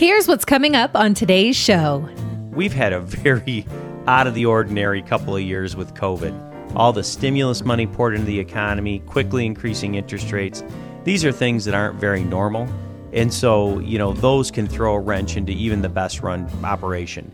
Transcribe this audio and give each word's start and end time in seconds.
Here's 0.00 0.26
what's 0.26 0.46
coming 0.46 0.76
up 0.76 0.96
on 0.96 1.12
today's 1.12 1.56
show. 1.56 2.08
We've 2.52 2.72
had 2.72 2.94
a 2.94 3.00
very 3.00 3.66
out 4.06 4.26
of 4.26 4.32
the 4.32 4.46
ordinary 4.46 5.02
couple 5.02 5.36
of 5.36 5.42
years 5.42 5.76
with 5.76 5.92
COVID. 5.92 6.74
All 6.74 6.90
the 6.90 7.04
stimulus 7.04 7.66
money 7.66 7.86
poured 7.86 8.14
into 8.14 8.24
the 8.24 8.40
economy, 8.40 9.00
quickly 9.00 9.44
increasing 9.44 9.96
interest 9.96 10.32
rates. 10.32 10.64
These 11.04 11.22
are 11.26 11.32
things 11.32 11.66
that 11.66 11.74
aren't 11.74 12.00
very 12.00 12.24
normal. 12.24 12.66
And 13.12 13.30
so, 13.30 13.78
you 13.80 13.98
know, 13.98 14.14
those 14.14 14.50
can 14.50 14.66
throw 14.66 14.94
a 14.94 15.00
wrench 15.00 15.36
into 15.36 15.52
even 15.52 15.82
the 15.82 15.90
best 15.90 16.22
run 16.22 16.48
operation. 16.64 17.30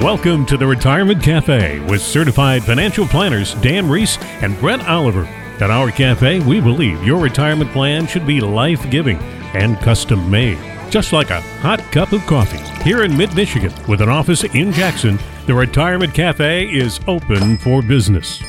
Welcome 0.00 0.46
to 0.46 0.56
the 0.56 0.66
Retirement 0.66 1.22
Cafe 1.22 1.78
with 1.90 2.00
certified 2.00 2.64
financial 2.64 3.06
planners 3.06 3.52
Dan 3.56 3.90
Reese 3.90 4.16
and 4.40 4.58
Brent 4.60 4.88
Oliver. 4.88 5.26
At 5.60 5.70
our 5.70 5.90
cafe, 5.90 6.40
we 6.40 6.58
believe 6.58 7.04
your 7.04 7.20
retirement 7.20 7.70
plan 7.72 8.06
should 8.06 8.26
be 8.26 8.40
life 8.40 8.90
giving 8.90 9.18
and 9.54 9.78
custom 9.78 10.30
made, 10.30 10.58
just 10.90 11.12
like 11.12 11.30
a 11.30 11.40
hot 11.60 11.80
cup 11.92 12.12
of 12.12 12.24
coffee. 12.26 12.58
Here 12.82 13.02
in 13.04 13.16
mid 13.16 13.34
Michigan, 13.34 13.72
with 13.88 14.00
an 14.00 14.08
office 14.08 14.44
in 14.44 14.72
Jackson, 14.72 15.18
the 15.46 15.54
Retirement 15.54 16.14
Cafe 16.14 16.72
is 16.72 17.00
open 17.06 17.58
for 17.58 17.82
business. 17.82 18.42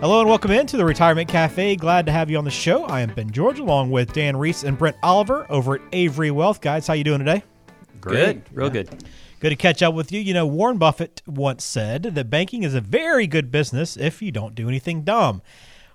Hello 0.00 0.20
and 0.20 0.28
welcome 0.30 0.50
into 0.50 0.78
the 0.78 0.84
Retirement 0.84 1.28
Cafe. 1.28 1.76
Glad 1.76 2.06
to 2.06 2.12
have 2.12 2.30
you 2.30 2.38
on 2.38 2.44
the 2.44 2.50
show. 2.50 2.84
I 2.84 3.02
am 3.02 3.12
Ben 3.12 3.30
George 3.30 3.58
along 3.58 3.90
with 3.90 4.14
Dan 4.14 4.34
Reese 4.34 4.64
and 4.64 4.78
Brent 4.78 4.96
Oliver 5.02 5.44
over 5.50 5.74
at 5.74 5.82
Avery 5.92 6.30
Wealth 6.30 6.62
Guides. 6.62 6.86
How 6.86 6.94
you 6.94 7.04
doing 7.04 7.18
today? 7.18 7.42
Good, 8.00 8.42
real 8.50 8.68
yeah. 8.68 8.72
good. 8.72 9.04
Good 9.40 9.50
to 9.50 9.56
catch 9.56 9.82
up 9.82 9.94
with 9.94 10.10
you. 10.10 10.20
You 10.20 10.34
know, 10.34 10.46
Warren 10.46 10.78
Buffett 10.78 11.22
once 11.26 11.64
said 11.64 12.02
that 12.02 12.30
banking 12.30 12.62
is 12.62 12.74
a 12.74 12.80
very 12.80 13.26
good 13.26 13.50
business 13.50 13.96
if 13.96 14.22
you 14.22 14.32
don't 14.32 14.54
do 14.54 14.68
anything 14.68 15.02
dumb. 15.02 15.42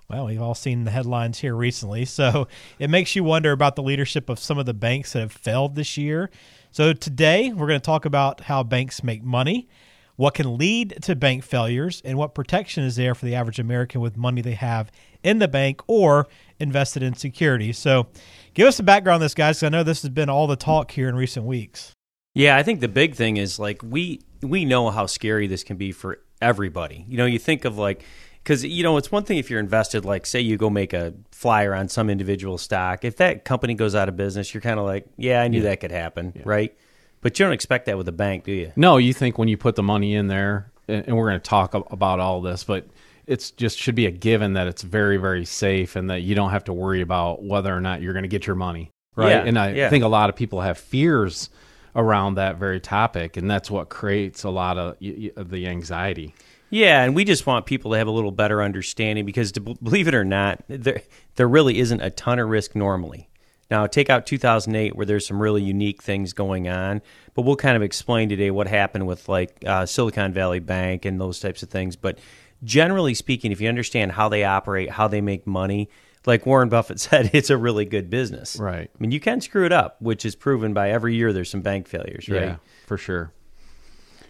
Well, 0.08 0.26
we've 0.26 0.40
all 0.40 0.54
seen 0.54 0.84
the 0.84 0.92
headlines 0.92 1.40
here 1.40 1.54
recently, 1.54 2.04
so 2.04 2.46
it 2.78 2.88
makes 2.88 3.16
you 3.16 3.24
wonder 3.24 3.50
about 3.50 3.74
the 3.74 3.82
leadership 3.82 4.28
of 4.28 4.38
some 4.38 4.56
of 4.56 4.64
the 4.64 4.74
banks 4.74 5.12
that 5.12 5.20
have 5.20 5.32
failed 5.32 5.74
this 5.74 5.96
year. 5.96 6.30
So 6.70 6.92
today, 6.92 7.52
we're 7.52 7.66
going 7.66 7.80
to 7.80 7.84
talk 7.84 8.04
about 8.04 8.42
how 8.42 8.62
banks 8.62 9.02
make 9.02 9.24
money, 9.24 9.68
what 10.14 10.34
can 10.34 10.56
lead 10.56 10.98
to 11.02 11.16
bank 11.16 11.42
failures, 11.42 12.02
and 12.04 12.16
what 12.16 12.36
protection 12.36 12.84
is 12.84 12.94
there 12.94 13.16
for 13.16 13.26
the 13.26 13.34
average 13.34 13.58
American 13.58 14.00
with 14.00 14.16
money 14.16 14.42
they 14.42 14.52
have 14.52 14.92
in 15.24 15.40
the 15.40 15.48
bank 15.48 15.82
or 15.88 16.28
invested 16.60 17.02
in 17.02 17.14
securities. 17.14 17.76
So, 17.76 18.06
give 18.54 18.68
us 18.68 18.78
a 18.78 18.84
background 18.84 19.16
on 19.16 19.20
this, 19.22 19.34
guys. 19.34 19.60
I 19.64 19.70
know 19.70 19.82
this 19.82 20.02
has 20.02 20.10
been 20.10 20.28
all 20.28 20.46
the 20.46 20.54
talk 20.54 20.92
here 20.92 21.08
in 21.08 21.16
recent 21.16 21.46
weeks. 21.46 21.92
Yeah, 22.32 22.56
I 22.56 22.62
think 22.62 22.80
the 22.80 22.88
big 22.88 23.16
thing 23.16 23.38
is 23.38 23.58
like 23.58 23.82
we 23.82 24.20
we 24.40 24.64
know 24.64 24.90
how 24.90 25.06
scary 25.06 25.48
this 25.48 25.64
can 25.64 25.78
be 25.78 25.90
for 25.90 26.20
everybody. 26.40 27.04
You 27.08 27.16
know, 27.16 27.26
you 27.26 27.38
think 27.38 27.64
of 27.64 27.78
like 27.78 28.04
because 28.46 28.64
you 28.64 28.84
know 28.84 28.96
it's 28.96 29.10
one 29.10 29.24
thing 29.24 29.38
if 29.38 29.50
you're 29.50 29.58
invested 29.58 30.04
like 30.04 30.24
say 30.24 30.40
you 30.40 30.56
go 30.56 30.70
make 30.70 30.92
a 30.92 31.12
flyer 31.32 31.74
on 31.74 31.88
some 31.88 32.08
individual 32.08 32.56
stock 32.58 33.04
if 33.04 33.16
that 33.16 33.44
company 33.44 33.74
goes 33.74 33.96
out 33.96 34.08
of 34.08 34.16
business 34.16 34.54
you're 34.54 34.60
kind 34.60 34.78
of 34.78 34.86
like 34.86 35.04
yeah 35.16 35.42
i 35.42 35.48
knew 35.48 35.58
yeah. 35.58 35.70
that 35.70 35.80
could 35.80 35.90
happen 35.90 36.32
yeah. 36.34 36.42
right? 36.44 36.76
But 37.22 37.36
you 37.38 37.44
don't 37.44 37.54
expect 37.54 37.86
that 37.86 37.98
with 37.98 38.06
a 38.06 38.12
bank 38.12 38.44
do 38.44 38.52
you? 38.52 38.72
No 38.76 38.98
you 38.98 39.12
think 39.12 39.36
when 39.36 39.48
you 39.48 39.56
put 39.56 39.74
the 39.74 39.82
money 39.82 40.14
in 40.14 40.28
there 40.28 40.70
and 40.86 41.16
we're 41.16 41.28
going 41.28 41.40
to 41.40 41.48
talk 41.48 41.74
about 41.74 42.20
all 42.20 42.40
this 42.40 42.62
but 42.62 42.86
it's 43.26 43.50
just 43.50 43.78
should 43.78 43.96
be 43.96 44.06
a 44.06 44.12
given 44.12 44.52
that 44.52 44.68
it's 44.68 44.82
very 44.82 45.16
very 45.16 45.44
safe 45.44 45.96
and 45.96 46.08
that 46.10 46.20
you 46.20 46.36
don't 46.36 46.50
have 46.50 46.64
to 46.64 46.72
worry 46.72 47.00
about 47.00 47.42
whether 47.42 47.74
or 47.74 47.80
not 47.80 48.00
you're 48.00 48.12
going 48.12 48.22
to 48.22 48.28
get 48.28 48.46
your 48.46 48.56
money 48.56 48.92
right? 49.16 49.30
Yeah, 49.30 49.42
and 49.42 49.58
i 49.58 49.90
think 49.90 50.04
a 50.04 50.08
lot 50.08 50.30
of 50.30 50.36
people 50.36 50.60
have 50.60 50.78
fears 50.78 51.50
around 51.96 52.36
that 52.36 52.58
very 52.58 52.78
topic 52.78 53.36
and 53.36 53.50
that's 53.50 53.70
what 53.70 53.88
creates 53.88 54.44
a 54.44 54.50
lot 54.50 54.78
of 54.78 54.96
the 55.00 55.66
anxiety 55.66 56.32
yeah, 56.70 57.02
and 57.02 57.14
we 57.14 57.24
just 57.24 57.46
want 57.46 57.66
people 57.66 57.92
to 57.92 57.98
have 57.98 58.06
a 58.06 58.12
little 58.12 58.32
better 58.32 58.62
understanding 58.62 59.24
because, 59.24 59.52
to 59.52 59.60
believe 59.60 60.08
it 60.08 60.14
or 60.14 60.24
not, 60.24 60.64
there 60.68 61.02
there 61.36 61.48
really 61.48 61.78
isn't 61.78 62.00
a 62.00 62.10
ton 62.10 62.38
of 62.38 62.48
risk 62.48 62.74
normally. 62.74 63.28
Now, 63.70 63.86
take 63.86 64.10
out 64.10 64.26
2008, 64.26 64.94
where 64.94 65.06
there's 65.06 65.26
some 65.26 65.42
really 65.42 65.62
unique 65.62 66.02
things 66.02 66.32
going 66.32 66.68
on, 66.68 67.02
but 67.34 67.42
we'll 67.42 67.56
kind 67.56 67.76
of 67.76 67.82
explain 67.82 68.28
today 68.28 68.50
what 68.50 68.68
happened 68.68 69.06
with 69.06 69.28
like 69.28 69.56
uh, 69.66 69.86
Silicon 69.86 70.32
Valley 70.32 70.60
Bank 70.60 71.04
and 71.04 71.20
those 71.20 71.40
types 71.40 71.62
of 71.62 71.68
things. 71.68 71.96
But 71.96 72.18
generally 72.62 73.14
speaking, 73.14 73.50
if 73.50 73.60
you 73.60 73.68
understand 73.68 74.12
how 74.12 74.28
they 74.28 74.44
operate, 74.44 74.90
how 74.90 75.08
they 75.08 75.20
make 75.20 75.48
money, 75.48 75.90
like 76.26 76.46
Warren 76.46 76.68
Buffett 76.68 77.00
said, 77.00 77.30
it's 77.32 77.50
a 77.50 77.56
really 77.56 77.84
good 77.84 78.08
business. 78.08 78.56
Right. 78.56 78.88
I 78.92 78.96
mean, 79.00 79.10
you 79.10 79.20
can 79.20 79.40
screw 79.40 79.66
it 79.66 79.72
up, 79.72 80.00
which 80.00 80.24
is 80.24 80.36
proven 80.36 80.72
by 80.72 80.90
every 80.90 81.16
year 81.16 81.32
there's 81.32 81.50
some 81.50 81.62
bank 81.62 81.88
failures, 81.88 82.28
right? 82.28 82.42
Yeah, 82.42 82.56
for 82.86 82.98
sure 82.98 83.32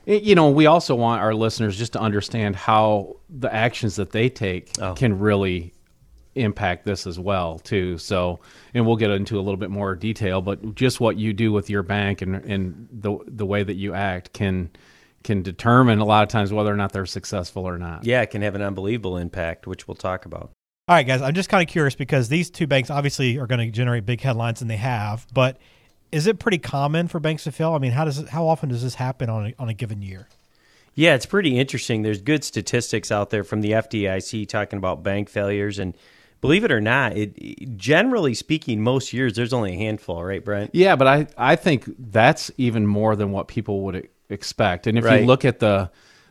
you 0.07 0.35
know, 0.35 0.51
we 0.51 0.67
also 0.67 0.95
want 0.95 1.21
our 1.21 1.35
listeners 1.35 1.77
just 1.77 1.93
to 1.95 2.01
understand 2.01 2.57
how 2.57 3.17
the 3.29 3.53
actions 3.53 3.97
that 3.97 4.13
they 4.13 4.29
take 4.29 4.71
oh. 4.81 4.95
can 4.95 5.19
really 5.19 5.73
impact 6.37 6.85
this 6.85 7.07
as 7.07 7.19
well 7.19 7.59
too. 7.59 7.99
So, 7.99 8.41
and 8.75 8.87
we'll 8.87 8.97
get 8.97 9.11
into 9.11 9.37
a 9.37 9.43
little 9.43 9.57
bit 9.57 9.71
more 9.71 9.95
detail, 9.95 10.41
but 10.43 10.75
just 10.75 11.01
what 11.01 11.17
you 11.17 11.33
do 11.33 11.51
with 11.51 11.69
your 11.69 11.83
bank 11.83 12.23
and 12.23 12.37
and 12.37 12.89
the 12.93 13.19
the 13.27 13.47
way 13.47 13.63
that 13.63 13.75
you 13.75 13.95
act 13.95 14.33
can 14.33 14.71
can 15.25 15.43
determine 15.43 15.99
a 15.99 16.05
lot 16.05 16.23
of 16.23 16.29
times 16.29 16.53
whether 16.53 16.73
or 16.73 16.77
not 16.77 16.93
they're 16.93 17.05
successful 17.05 17.65
or 17.65 17.79
not. 17.79 18.05
Yeah, 18.05 18.23
it 18.23 18.31
can 18.31 18.43
have 18.43 18.55
an 18.55 18.63
unbelievable 18.63 19.17
impact, 19.17 19.67
which 19.67 19.89
we'll 19.89 19.97
talk 19.97 20.25
about. 20.25 20.53
All 20.89 20.95
right, 20.95 21.05
guys, 21.05 21.21
I'm 21.21 21.35
just 21.35 21.49
kind 21.49 21.67
of 21.67 21.73
curious 21.73 21.97
because 21.97 22.29
these 22.29 22.49
two 22.49 22.69
banks 22.69 22.91
obviously 22.91 23.39
are 23.39 23.49
going 23.49 23.59
to 23.59 23.73
generate 23.73 24.07
big 24.07 24.21
headlines 24.21 24.61
and 24.61 24.71
they 24.71 24.77
have, 24.77 25.27
but 25.35 25.59
is 26.17 26.27
it 26.27 26.39
pretty 26.39 26.59
common 26.59 27.09
for 27.09 27.21
banks 27.21 27.45
to 27.45 27.53
fail? 27.53 27.75
I 27.75 27.79
mean, 27.79 27.93
how 27.93 28.07
does 28.07 28.19
it, 28.19 28.31
how 28.31 28.47
often 28.49 28.71
does 28.71 28.83
this 28.83 28.95
happen 28.95 29.29
on 29.29 29.49
a, 29.49 29.55
on 29.59 29.69
a 29.69 29.75
given 29.75 30.01
year? 30.01 30.29
Yeah, 30.95 31.15
it's 31.15 31.27
pretty 31.27 31.59
interesting. 31.59 32.03
There's 32.03 32.23
good 32.23 32.43
statistics 32.43 33.13
out 33.13 33.29
there 33.29 33.45
from 33.45 33.61
the 33.61 33.73
FDIC 33.73 34.49
talking 34.49 34.79
about 34.79 35.03
bank 35.03 35.29
failures 35.29 35.79
and 35.79 35.95
believe 36.41 36.65
it 36.65 36.73
or 36.73 36.81
not, 36.81 37.15
it 37.15 37.77
generally 37.77 38.33
speaking, 38.33 38.81
most 38.81 39.13
years 39.13 39.35
there's 39.35 39.53
only 39.53 39.75
a 39.75 39.77
handful, 39.77 40.25
right, 40.25 40.43
Brent? 40.43 40.71
Yeah, 40.73 40.97
but 40.97 41.07
I 41.07 41.27
I 41.37 41.57
think 41.57 41.85
that's 41.99 42.51
even 42.57 42.87
more 42.87 43.15
than 43.15 43.31
what 43.31 43.47
people 43.47 43.83
would 43.83 44.09
expect. 44.31 44.87
And 44.87 44.97
if 44.97 45.05
right. 45.05 45.21
you 45.21 45.27
look 45.27 45.45
at 45.45 45.59
the 45.59 45.91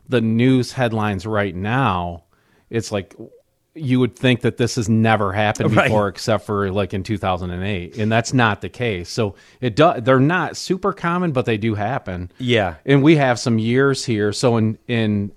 the 0.09 0.21
news 0.21 0.71
headlines 0.71 1.27
right 1.27 1.55
now, 1.55 2.23
it's 2.71 2.91
like 2.91 3.15
you 3.75 3.99
would 3.99 4.15
think 4.15 4.41
that 4.41 4.55
this 4.57 4.75
has 4.75 4.87
never 4.87 5.33
happened 5.33 5.75
right. 5.75 5.85
before 5.85 6.07
except 6.07 6.45
for 6.45 6.71
like 6.71 6.93
in 6.93 7.03
2008 7.03 7.97
and 7.97 8.11
that's 8.11 8.33
not 8.33 8.61
the 8.61 8.69
case. 8.69 9.09
So 9.09 9.35
it 9.59 9.75
do, 9.75 9.93
they're 9.99 10.19
not 10.19 10.57
super 10.57 10.93
common 10.93 11.33
but 11.33 11.45
they 11.45 11.57
do 11.57 11.75
happen. 11.75 12.31
Yeah. 12.37 12.75
And 12.85 13.03
we 13.03 13.17
have 13.17 13.37
some 13.37 13.59
years 13.59 14.05
here. 14.05 14.31
So 14.31 14.57
in 14.57 14.77
in 14.87 15.31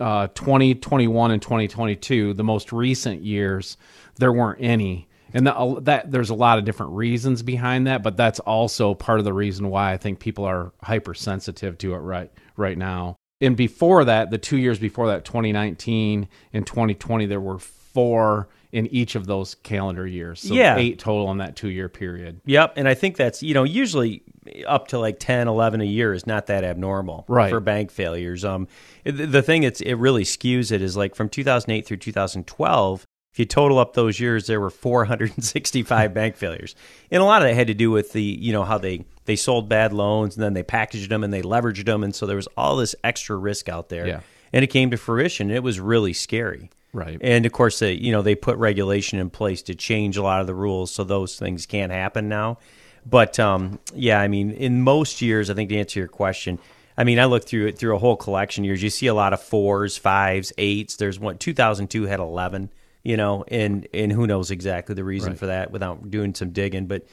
uh, 0.00 0.26
2021 0.28 1.30
and 1.30 1.40
2022 1.40 2.34
the 2.34 2.44
most 2.44 2.72
recent 2.72 3.22
years 3.22 3.76
there 4.16 4.32
weren't 4.32 4.60
any. 4.60 5.08
And 5.32 5.46
the, 5.46 5.80
that 5.82 6.10
there's 6.10 6.30
a 6.30 6.34
lot 6.34 6.58
of 6.58 6.64
different 6.64 6.92
reasons 6.92 7.42
behind 7.42 7.86
that 7.86 8.02
but 8.02 8.16
that's 8.16 8.40
also 8.40 8.94
part 8.94 9.20
of 9.20 9.24
the 9.24 9.32
reason 9.32 9.68
why 9.70 9.92
i 9.92 9.96
think 9.96 10.18
people 10.18 10.44
are 10.44 10.72
hypersensitive 10.82 11.78
to 11.78 11.94
it 11.94 11.98
right 11.98 12.32
right 12.56 12.78
now 12.78 13.16
and 13.40 13.56
before 13.56 14.04
that, 14.04 14.30
the 14.30 14.38
two 14.38 14.56
years 14.56 14.78
before 14.78 15.08
that, 15.08 15.24
2019 15.24 16.28
and 16.52 16.66
2020, 16.66 17.26
there 17.26 17.40
were 17.40 17.58
four 17.58 18.48
in 18.72 18.86
each 18.88 19.14
of 19.14 19.26
those 19.26 19.54
calendar 19.56 20.06
years. 20.06 20.40
So 20.40 20.54
yeah. 20.54 20.76
eight 20.76 20.98
total 20.98 21.30
in 21.30 21.38
that 21.38 21.56
two 21.56 21.68
year 21.68 21.88
period. 21.88 22.40
Yep. 22.44 22.74
And 22.76 22.88
I 22.88 22.94
think 22.94 23.16
that's, 23.16 23.42
you 23.42 23.54
know, 23.54 23.64
usually 23.64 24.22
up 24.66 24.88
to 24.88 24.98
like 24.98 25.18
10, 25.18 25.48
11 25.48 25.80
a 25.80 25.84
year 25.84 26.12
is 26.12 26.26
not 26.26 26.46
that 26.46 26.64
abnormal 26.64 27.24
right. 27.28 27.50
for 27.50 27.60
bank 27.60 27.90
failures. 27.90 28.44
Um, 28.44 28.68
the 29.04 29.42
thing 29.42 29.62
it's, 29.62 29.80
it 29.80 29.94
really 29.94 30.24
skews 30.24 30.72
it 30.72 30.82
is 30.82 30.96
like 30.96 31.14
from 31.14 31.28
2008 31.28 31.86
through 31.86 31.96
2012, 31.98 33.06
if 33.36 33.40
you 33.40 33.44
total 33.44 33.78
up 33.78 33.92
those 33.92 34.18
years, 34.18 34.46
there 34.46 34.58
were 34.58 34.70
465 34.70 36.14
bank 36.14 36.36
failures. 36.36 36.74
And 37.10 37.20
a 37.20 37.26
lot 37.26 37.42
of 37.42 37.48
that 37.48 37.54
had 37.54 37.66
to 37.66 37.74
do 37.74 37.90
with 37.90 38.14
the, 38.14 38.22
you 38.22 38.50
know, 38.50 38.64
how 38.64 38.78
they, 38.78 39.04
they 39.26 39.36
sold 39.36 39.68
bad 39.68 39.92
loans 39.92 40.36
and 40.36 40.42
then 40.42 40.54
they 40.54 40.62
packaged 40.62 41.10
them 41.10 41.22
and 41.22 41.34
they 41.34 41.42
leveraged 41.42 41.84
them. 41.84 42.02
And 42.02 42.14
so 42.14 42.24
there 42.24 42.36
was 42.36 42.48
all 42.56 42.76
this 42.76 42.94
extra 43.04 43.36
risk 43.36 43.68
out 43.68 43.90
there. 43.90 44.06
Yeah. 44.06 44.20
And 44.54 44.64
it 44.64 44.68
came 44.68 44.90
to 44.90 44.96
fruition. 44.96 45.50
It 45.50 45.62
was 45.62 45.78
really 45.78 46.14
scary. 46.14 46.70
Right. 46.94 47.18
And 47.20 47.44
of 47.44 47.52
course, 47.52 47.78
they, 47.78 47.92
you 47.92 48.10
know, 48.10 48.22
they 48.22 48.36
put 48.36 48.56
regulation 48.56 49.18
in 49.18 49.28
place 49.28 49.60
to 49.64 49.74
change 49.74 50.16
a 50.16 50.22
lot 50.22 50.40
of 50.40 50.46
the 50.46 50.54
rules 50.54 50.90
so 50.90 51.04
those 51.04 51.36
things 51.36 51.66
can't 51.66 51.92
happen 51.92 52.30
now. 52.30 52.56
But 53.04 53.38
um, 53.38 53.80
yeah, 53.94 54.18
I 54.18 54.28
mean, 54.28 54.50
in 54.50 54.80
most 54.80 55.20
years, 55.20 55.50
I 55.50 55.54
think 55.54 55.68
to 55.68 55.76
answer 55.76 56.00
your 56.00 56.08
question, 56.08 56.58
I 56.96 57.04
mean, 57.04 57.18
I 57.18 57.26
look 57.26 57.46
through 57.46 57.66
it 57.66 57.78
through 57.78 57.96
a 57.96 57.98
whole 57.98 58.16
collection 58.16 58.64
years. 58.64 58.82
You 58.82 58.88
see 58.88 59.08
a 59.08 59.14
lot 59.14 59.34
of 59.34 59.42
fours, 59.42 59.98
fives, 59.98 60.54
eights. 60.56 60.96
There's 60.96 61.20
one. 61.20 61.36
2002 61.36 62.04
had 62.04 62.18
11. 62.18 62.70
You 63.06 63.16
know, 63.16 63.44
and 63.48 63.86
and 63.94 64.10
who 64.10 64.26
knows 64.26 64.50
exactly 64.50 64.94
the 64.94 65.04
reason 65.04 65.30
right. 65.30 65.38
for 65.38 65.46
that 65.46 65.70
without 65.70 66.10
doing 66.10 66.34
some 66.34 66.50
digging. 66.50 66.86
But 66.86 67.06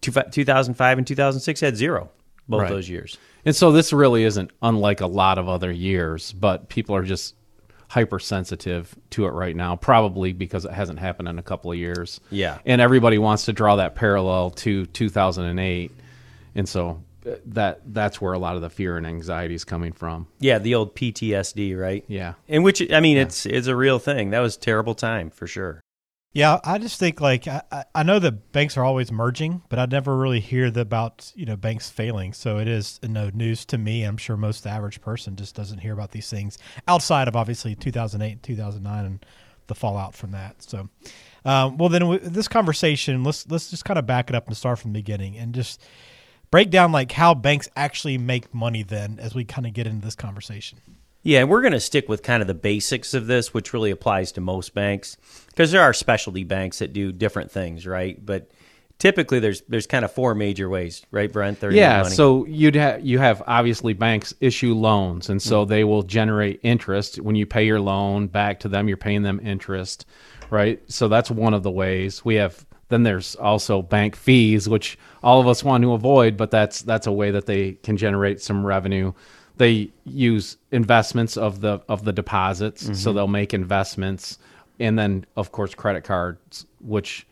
two, 0.00 0.10
2005 0.10 0.98
and 0.98 1.06
2006 1.06 1.60
had 1.60 1.76
zero 1.76 2.10
both 2.48 2.62
right. 2.62 2.70
those 2.70 2.88
years. 2.88 3.18
And 3.44 3.54
so 3.54 3.72
this 3.72 3.92
really 3.92 4.24
isn't 4.24 4.50
unlike 4.62 5.00
a 5.00 5.06
lot 5.06 5.38
of 5.38 5.48
other 5.48 5.70
years, 5.70 6.32
but 6.32 6.68
people 6.68 6.94
are 6.96 7.02
just 7.02 7.34
hypersensitive 7.88 8.94
to 9.10 9.26
it 9.26 9.30
right 9.30 9.54
now, 9.54 9.76
probably 9.76 10.32
because 10.32 10.64
it 10.64 10.72
hasn't 10.72 10.98
happened 10.98 11.28
in 11.28 11.38
a 11.38 11.42
couple 11.42 11.70
of 11.70 11.78
years. 11.78 12.20
Yeah. 12.30 12.58
And 12.64 12.80
everybody 12.80 13.18
wants 13.18 13.44
to 13.46 13.52
draw 13.52 13.76
that 13.76 13.94
parallel 13.94 14.50
to 14.50 14.86
2008. 14.86 15.92
And 16.54 16.68
so 16.68 17.02
that 17.46 17.80
that's 17.86 18.20
where 18.20 18.32
a 18.32 18.38
lot 18.38 18.56
of 18.56 18.62
the 18.62 18.70
fear 18.70 18.96
and 18.96 19.06
anxiety 19.06 19.54
is 19.54 19.64
coming 19.64 19.92
from. 19.92 20.26
Yeah, 20.38 20.58
the 20.58 20.74
old 20.74 20.94
PTSD, 20.94 21.78
right? 21.78 22.04
Yeah. 22.08 22.34
In 22.48 22.62
which 22.62 22.82
I 22.92 23.00
mean 23.00 23.16
yeah. 23.16 23.22
it's 23.22 23.46
it's 23.46 23.66
a 23.66 23.76
real 23.76 23.98
thing. 23.98 24.30
That 24.30 24.40
was 24.40 24.56
a 24.56 24.60
terrible 24.60 24.94
time 24.94 25.30
for 25.30 25.46
sure. 25.46 25.80
Yeah, 26.32 26.58
I 26.64 26.78
just 26.78 26.98
think 26.98 27.20
like 27.20 27.46
I, 27.46 27.62
I- 27.70 27.84
I 27.94 28.02
know 28.02 28.18
that 28.18 28.50
banks 28.50 28.76
are 28.76 28.84
always 28.84 29.12
merging, 29.12 29.62
but 29.68 29.78
I 29.78 29.86
never 29.86 30.16
really 30.16 30.40
hear 30.40 30.68
the, 30.68 30.80
about 30.80 31.32
you 31.36 31.46
know 31.46 31.56
banks 31.56 31.88
failing. 31.90 32.32
So 32.32 32.58
it 32.58 32.66
is 32.68 32.98
you 33.02 33.08
know 33.08 33.30
news 33.32 33.64
to 33.66 33.78
me. 33.78 34.02
I'm 34.02 34.16
sure 34.16 34.36
most 34.36 34.66
average 34.66 35.00
person 35.00 35.36
just 35.36 35.54
doesn't 35.54 35.78
hear 35.78 35.92
about 35.92 36.10
these 36.10 36.28
things 36.28 36.58
outside 36.88 37.28
of 37.28 37.36
obviously 37.36 37.74
2008 37.76 38.32
and 38.32 38.42
2009 38.42 39.04
and 39.04 39.26
the 39.68 39.74
fallout 39.74 40.14
from 40.14 40.32
that. 40.32 40.60
So, 40.62 40.88
um, 41.46 41.78
well 41.78 41.88
then 41.88 42.02
w- 42.02 42.20
this 42.20 42.48
conversation 42.48 43.22
let's 43.24 43.48
let's 43.48 43.70
just 43.70 43.84
kind 43.84 43.98
of 43.98 44.04
back 44.06 44.28
it 44.28 44.34
up 44.36 44.46
and 44.48 44.56
start 44.56 44.78
from 44.80 44.92
the 44.92 44.98
beginning 44.98 45.38
and 45.38 45.54
just 45.54 45.80
break 46.54 46.70
down 46.70 46.92
like 46.92 47.10
how 47.10 47.34
banks 47.34 47.68
actually 47.74 48.16
make 48.16 48.54
money. 48.54 48.84
Then 48.84 49.18
as 49.20 49.34
we 49.34 49.44
kind 49.44 49.66
of 49.66 49.72
get 49.72 49.88
into 49.88 50.04
this 50.04 50.14
conversation. 50.14 50.78
Yeah, 51.24 51.40
and 51.40 51.50
we're 51.50 51.62
going 51.62 51.72
to 51.72 51.80
stick 51.80 52.08
with 52.08 52.22
kind 52.22 52.42
of 52.42 52.46
the 52.46 52.54
basics 52.54 53.12
of 53.12 53.26
this, 53.26 53.52
which 53.52 53.72
really 53.72 53.90
applies 53.90 54.30
to 54.32 54.40
most 54.40 54.72
banks, 54.72 55.16
because 55.48 55.72
there 55.72 55.82
are 55.82 55.92
specialty 55.92 56.44
banks 56.44 56.78
that 56.78 56.92
do 56.92 57.10
different 57.10 57.50
things, 57.50 57.88
right? 57.88 58.24
But 58.24 58.52
typically, 59.00 59.40
there's 59.40 59.62
there's 59.62 59.88
kind 59.88 60.04
of 60.04 60.12
four 60.12 60.36
major 60.36 60.68
ways, 60.68 61.04
right, 61.10 61.32
Brent? 61.32 61.58
They're 61.58 61.72
Yeah, 61.72 62.02
money. 62.02 62.14
so 62.14 62.46
you'd 62.46 62.76
have 62.76 63.04
you 63.04 63.18
have 63.18 63.42
obviously 63.48 63.92
banks 63.92 64.32
issue 64.40 64.74
loans, 64.74 65.28
and 65.28 65.42
so 65.42 65.62
mm-hmm. 65.62 65.70
they 65.70 65.82
will 65.82 66.04
generate 66.04 66.60
interest 66.62 67.16
when 67.16 67.34
you 67.34 67.46
pay 67.46 67.66
your 67.66 67.80
loan 67.80 68.28
back 68.28 68.60
to 68.60 68.68
them. 68.68 68.86
You're 68.86 68.96
paying 68.96 69.22
them 69.22 69.40
interest, 69.42 70.06
right? 70.50 70.80
So 70.86 71.08
that's 71.08 71.32
one 71.32 71.52
of 71.52 71.64
the 71.64 71.72
ways 71.72 72.24
we 72.24 72.36
have. 72.36 72.64
Then 72.88 73.02
there's 73.02 73.34
also 73.36 73.82
bank 73.82 74.16
fees, 74.16 74.68
which 74.68 74.98
all 75.22 75.40
of 75.40 75.46
us 75.48 75.64
want 75.64 75.82
to 75.82 75.92
avoid, 75.92 76.36
but 76.36 76.50
that's 76.50 76.82
that's 76.82 77.06
a 77.06 77.12
way 77.12 77.30
that 77.30 77.46
they 77.46 77.72
can 77.82 77.96
generate 77.96 78.40
some 78.40 78.64
revenue. 78.64 79.12
They 79.56 79.90
use 80.04 80.56
investments 80.72 81.36
of 81.36 81.60
the 81.60 81.80
of 81.88 82.04
the 82.04 82.12
deposits, 82.12 83.00
so 83.00 83.12
they'll 83.12 83.28
make 83.28 83.54
investments, 83.54 84.38
and 84.80 84.98
then 84.98 85.24
of 85.36 85.52
course 85.52 85.74
credit 85.74 86.04
cards, 86.04 86.66
which 86.80 87.26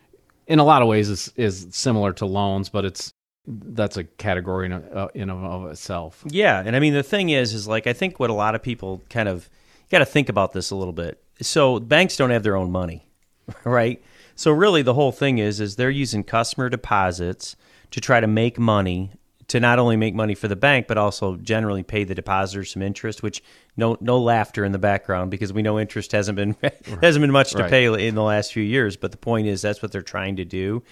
in 0.46 0.58
a 0.58 0.64
lot 0.64 0.82
of 0.82 0.88
ways 0.88 1.08
is 1.08 1.32
is 1.36 1.66
similar 1.70 2.12
to 2.14 2.26
loans, 2.26 2.68
but 2.68 2.84
it's 2.84 3.12
that's 3.46 3.96
a 3.96 4.04
category 4.04 4.66
in, 4.66 4.72
uh, 4.72 5.08
in 5.14 5.28
of 5.30 5.70
itself. 5.70 6.24
Yeah, 6.28 6.62
and 6.64 6.76
I 6.76 6.80
mean 6.80 6.94
the 6.94 7.02
thing 7.02 7.30
is, 7.30 7.54
is 7.54 7.66
like 7.66 7.86
I 7.86 7.92
think 7.92 8.20
what 8.20 8.30
a 8.30 8.34
lot 8.34 8.54
of 8.54 8.62
people 8.62 9.02
kind 9.10 9.28
of 9.28 9.50
got 9.90 9.98
to 9.98 10.04
think 10.04 10.28
about 10.28 10.52
this 10.52 10.70
a 10.70 10.76
little 10.76 10.92
bit. 10.92 11.22
So 11.40 11.80
banks 11.80 12.16
don't 12.16 12.30
have 12.30 12.42
their 12.42 12.56
own 12.56 12.70
money, 12.70 13.06
right? 13.64 14.02
So 14.34 14.50
really, 14.50 14.82
the 14.82 14.94
whole 14.94 15.12
thing 15.12 15.38
is, 15.38 15.60
is 15.60 15.76
they're 15.76 15.90
using 15.90 16.24
customer 16.24 16.68
deposits 16.68 17.56
to 17.90 18.00
try 18.00 18.20
to 18.20 18.26
make 18.26 18.58
money 18.58 19.10
to 19.48 19.60
not 19.60 19.78
only 19.78 19.96
make 19.96 20.14
money 20.14 20.34
for 20.34 20.48
the 20.48 20.56
bank, 20.56 20.86
but 20.86 20.96
also 20.96 21.36
generally 21.36 21.82
pay 21.82 22.04
the 22.04 22.14
depositors 22.14 22.72
some 22.72 22.80
interest. 22.80 23.22
Which 23.22 23.42
no 23.76 23.98
no 24.00 24.18
laughter 24.18 24.64
in 24.64 24.72
the 24.72 24.78
background 24.78 25.30
because 25.30 25.52
we 25.52 25.62
know 25.62 25.78
interest 25.78 26.12
hasn't 26.12 26.36
been 26.36 26.56
hasn't 27.02 27.22
been 27.22 27.30
much 27.32 27.52
to 27.52 27.58
Right. 27.62 27.70
pay 27.70 28.08
in 28.08 28.14
the 28.14 28.22
last 28.22 28.52
few 28.52 28.62
years. 28.62 28.96
But 28.96 29.10
the 29.10 29.18
point 29.18 29.46
is, 29.48 29.60
that's 29.60 29.82
what 29.82 29.92
they're 29.92 30.00
trying 30.02 30.36
to 30.36 30.44
do. 30.44 30.82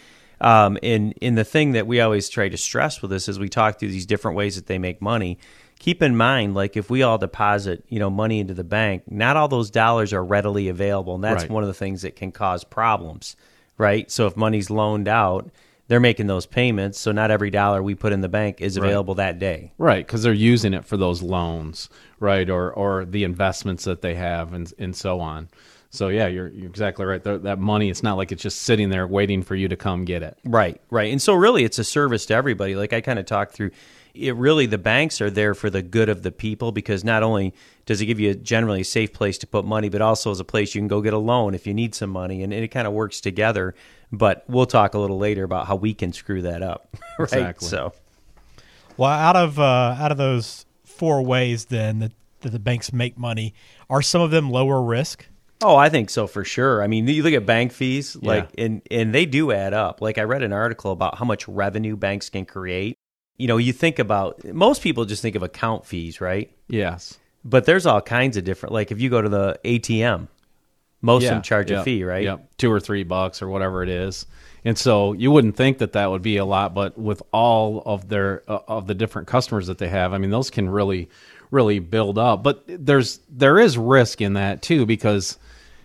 Um, 0.42 0.78
and 0.82 1.14
and 1.22 1.38
the 1.38 1.44
thing 1.44 1.72
that 1.72 1.86
we 1.86 2.00
always 2.00 2.28
try 2.28 2.48
to 2.48 2.56
stress 2.56 3.00
with 3.02 3.10
this 3.10 3.28
is 3.28 3.38
we 3.38 3.48
talk 3.48 3.78
through 3.78 3.90
these 3.90 4.06
different 4.06 4.36
ways 4.36 4.56
that 4.56 4.66
they 4.66 4.78
make 4.78 5.00
money. 5.00 5.38
Keep 5.80 6.02
in 6.02 6.14
mind, 6.14 6.54
like 6.54 6.76
if 6.76 6.90
we 6.90 7.02
all 7.02 7.16
deposit, 7.18 7.82
you 7.88 7.98
know, 7.98 8.10
money 8.10 8.38
into 8.38 8.52
the 8.54 8.62
bank, 8.62 9.10
not 9.10 9.36
all 9.38 9.48
those 9.48 9.70
dollars 9.70 10.12
are 10.12 10.22
readily 10.22 10.68
available, 10.68 11.14
and 11.14 11.24
that's 11.24 11.44
Right. 11.44 11.50
one 11.50 11.62
of 11.62 11.68
the 11.68 11.74
things 11.74 12.02
that 12.02 12.14
can 12.14 12.30
cause 12.32 12.64
problems, 12.64 13.34
right? 13.78 14.10
So 14.10 14.26
if 14.26 14.36
money's 14.36 14.68
loaned 14.68 15.08
out, 15.08 15.50
they're 15.88 15.98
making 15.98 16.26
those 16.28 16.44
payments, 16.44 16.98
so 17.00 17.12
not 17.12 17.30
every 17.30 17.50
dollar 17.50 17.82
we 17.82 17.94
put 17.94 18.12
in 18.12 18.20
the 18.20 18.28
bank 18.28 18.60
is 18.60 18.76
available 18.76 19.14
that 19.16 19.38
day. 19.38 19.72
Right, 19.78 20.06
because 20.06 20.22
they're 20.22 20.32
using 20.34 20.74
it 20.74 20.84
for 20.84 20.96
those 20.98 21.22
loans, 21.22 21.88
right, 22.20 22.48
or 22.48 22.70
or 22.72 23.04
the 23.06 23.24
investments 23.24 23.84
that 23.84 24.02
they 24.02 24.14
have, 24.14 24.52
and 24.52 24.72
and 24.78 24.94
so 24.94 25.18
on. 25.18 25.48
So 25.88 26.08
yeah, 26.08 26.26
you're 26.28 26.48
you're 26.48 26.68
exactly 26.68 27.06
right. 27.06 27.24
That, 27.24 27.42
that 27.44 27.58
money, 27.58 27.88
it's 27.90 28.02
not 28.02 28.16
like 28.18 28.30
it's 28.30 28.42
just 28.42 28.62
sitting 28.62 28.90
there 28.90 29.06
waiting 29.06 29.42
for 29.42 29.56
you 29.56 29.66
to 29.66 29.76
come 29.76 30.04
get 30.04 30.22
it. 30.22 30.38
Right, 30.44 30.80
right. 30.90 31.10
And 31.10 31.20
so 31.20 31.32
really 31.34 31.64
it's 31.64 31.78
a 31.80 31.84
service 31.84 32.26
to 32.26 32.34
everybody. 32.34 32.76
Like 32.76 32.92
I 32.92 33.00
kind 33.00 33.18
of 33.18 33.24
talked 33.26 33.54
through 33.54 33.70
it 34.14 34.34
really 34.36 34.66
the 34.66 34.78
banks 34.78 35.20
are 35.20 35.30
there 35.30 35.54
for 35.54 35.70
the 35.70 35.82
good 35.82 36.08
of 36.08 36.22
the 36.22 36.32
people 36.32 36.72
because 36.72 37.04
not 37.04 37.22
only 37.22 37.54
does 37.86 38.00
it 38.00 38.06
give 38.06 38.20
you 38.20 38.30
a 38.30 38.34
generally 38.34 38.80
a 38.82 38.84
safe 38.84 39.12
place 39.12 39.38
to 39.38 39.46
put 39.46 39.64
money, 39.64 39.88
but 39.88 40.00
also 40.02 40.30
as 40.30 40.40
a 40.40 40.44
place 40.44 40.74
you 40.74 40.80
can 40.80 40.88
go 40.88 41.00
get 41.00 41.12
a 41.14 41.18
loan 41.18 41.54
if 41.54 41.66
you 41.66 41.74
need 41.74 41.94
some 41.94 42.10
money 42.10 42.42
and 42.42 42.52
it 42.52 42.68
kind 42.68 42.86
of 42.86 42.92
works 42.92 43.20
together. 43.20 43.74
But 44.12 44.44
we'll 44.48 44.66
talk 44.66 44.94
a 44.94 44.98
little 44.98 45.18
later 45.18 45.44
about 45.44 45.66
how 45.66 45.76
we 45.76 45.94
can 45.94 46.12
screw 46.12 46.42
that 46.42 46.62
up. 46.62 46.96
Right. 47.18 47.32
Exactly. 47.32 47.68
So 47.68 47.92
Well, 48.96 49.10
out 49.10 49.36
of 49.36 49.58
uh, 49.58 49.96
out 49.98 50.10
of 50.12 50.18
those 50.18 50.64
four 50.84 51.22
ways, 51.22 51.66
then 51.66 51.98
that, 52.00 52.12
that 52.40 52.50
the 52.50 52.58
banks 52.58 52.92
make 52.92 53.18
money, 53.18 53.54
are 53.88 54.02
some 54.02 54.20
of 54.22 54.30
them 54.30 54.50
lower 54.50 54.82
risk? 54.82 55.26
Oh, 55.62 55.76
I 55.76 55.90
think 55.90 56.08
so 56.08 56.26
for 56.26 56.42
sure. 56.44 56.82
I 56.82 56.86
mean, 56.86 57.06
you 57.06 57.22
look 57.22 57.34
at 57.34 57.44
bank 57.44 57.72
fees, 57.72 58.16
Yeah. 58.22 58.28
like, 58.28 58.48
and 58.56 58.80
and 58.90 59.14
they 59.14 59.26
do 59.26 59.52
add 59.52 59.74
up. 59.74 60.00
Like, 60.00 60.16
I 60.16 60.22
read 60.22 60.42
an 60.42 60.54
article 60.54 60.90
about 60.92 61.18
how 61.18 61.26
much 61.26 61.46
revenue 61.46 61.96
banks 61.96 62.30
can 62.30 62.46
create. 62.46 62.96
You 63.40 63.46
know, 63.46 63.56
you 63.56 63.72
think 63.72 63.98
about 63.98 64.44
most 64.44 64.82
people 64.82 65.04
just 65.04 65.22
think 65.22 65.36
of 65.36 65.42
account 65.42 65.86
fees, 65.86 66.20
right? 66.20 66.50
Yes. 66.68 67.18
But 67.44 67.64
there's 67.64 67.86
all 67.86 68.02
kinds 68.02 68.36
of 68.36 68.44
different. 68.44 68.74
Like, 68.74 68.90
if 68.90 69.00
you 69.00 69.08
go 69.08 69.22
to 69.22 69.28
the 69.28 69.58
ATM, 69.64 70.28
most 71.00 71.24
of 71.24 71.30
them 71.30 71.42
charge 71.42 71.70
a 71.70 71.82
fee, 71.82 72.04
right? 72.04 72.24
Yep. 72.24 72.56
Two 72.58 72.70
or 72.70 72.80
three 72.80 73.02
bucks 73.02 73.40
or 73.40 73.48
whatever 73.48 73.82
it 73.82 73.88
is. 73.88 74.26
And 74.64 74.76
so 74.76 75.14
you 75.14 75.30
wouldn't 75.30 75.56
think 75.56 75.78
that 75.78 75.94
that 75.94 76.10
would 76.10 76.22
be 76.22 76.36
a 76.36 76.44
lot, 76.44 76.74
but 76.74 76.98
with 76.98 77.22
all 77.32 77.82
of 77.86 78.08
their 78.08 78.42
uh, 78.46 78.60
of 78.68 78.86
the 78.86 78.94
different 78.94 79.26
customers 79.26 79.68
that 79.68 79.78
they 79.78 79.88
have, 79.88 80.12
I 80.12 80.18
mean, 80.18 80.30
those 80.30 80.50
can 80.50 80.68
really 80.68 81.08
really 81.50 81.78
build 81.78 82.18
up. 82.18 82.42
But 82.42 82.64
there's 82.66 83.20
there 83.30 83.58
is 83.58 83.78
risk 83.78 84.20
in 84.20 84.34
that 84.34 84.62
too 84.62 84.84
because 84.84 85.38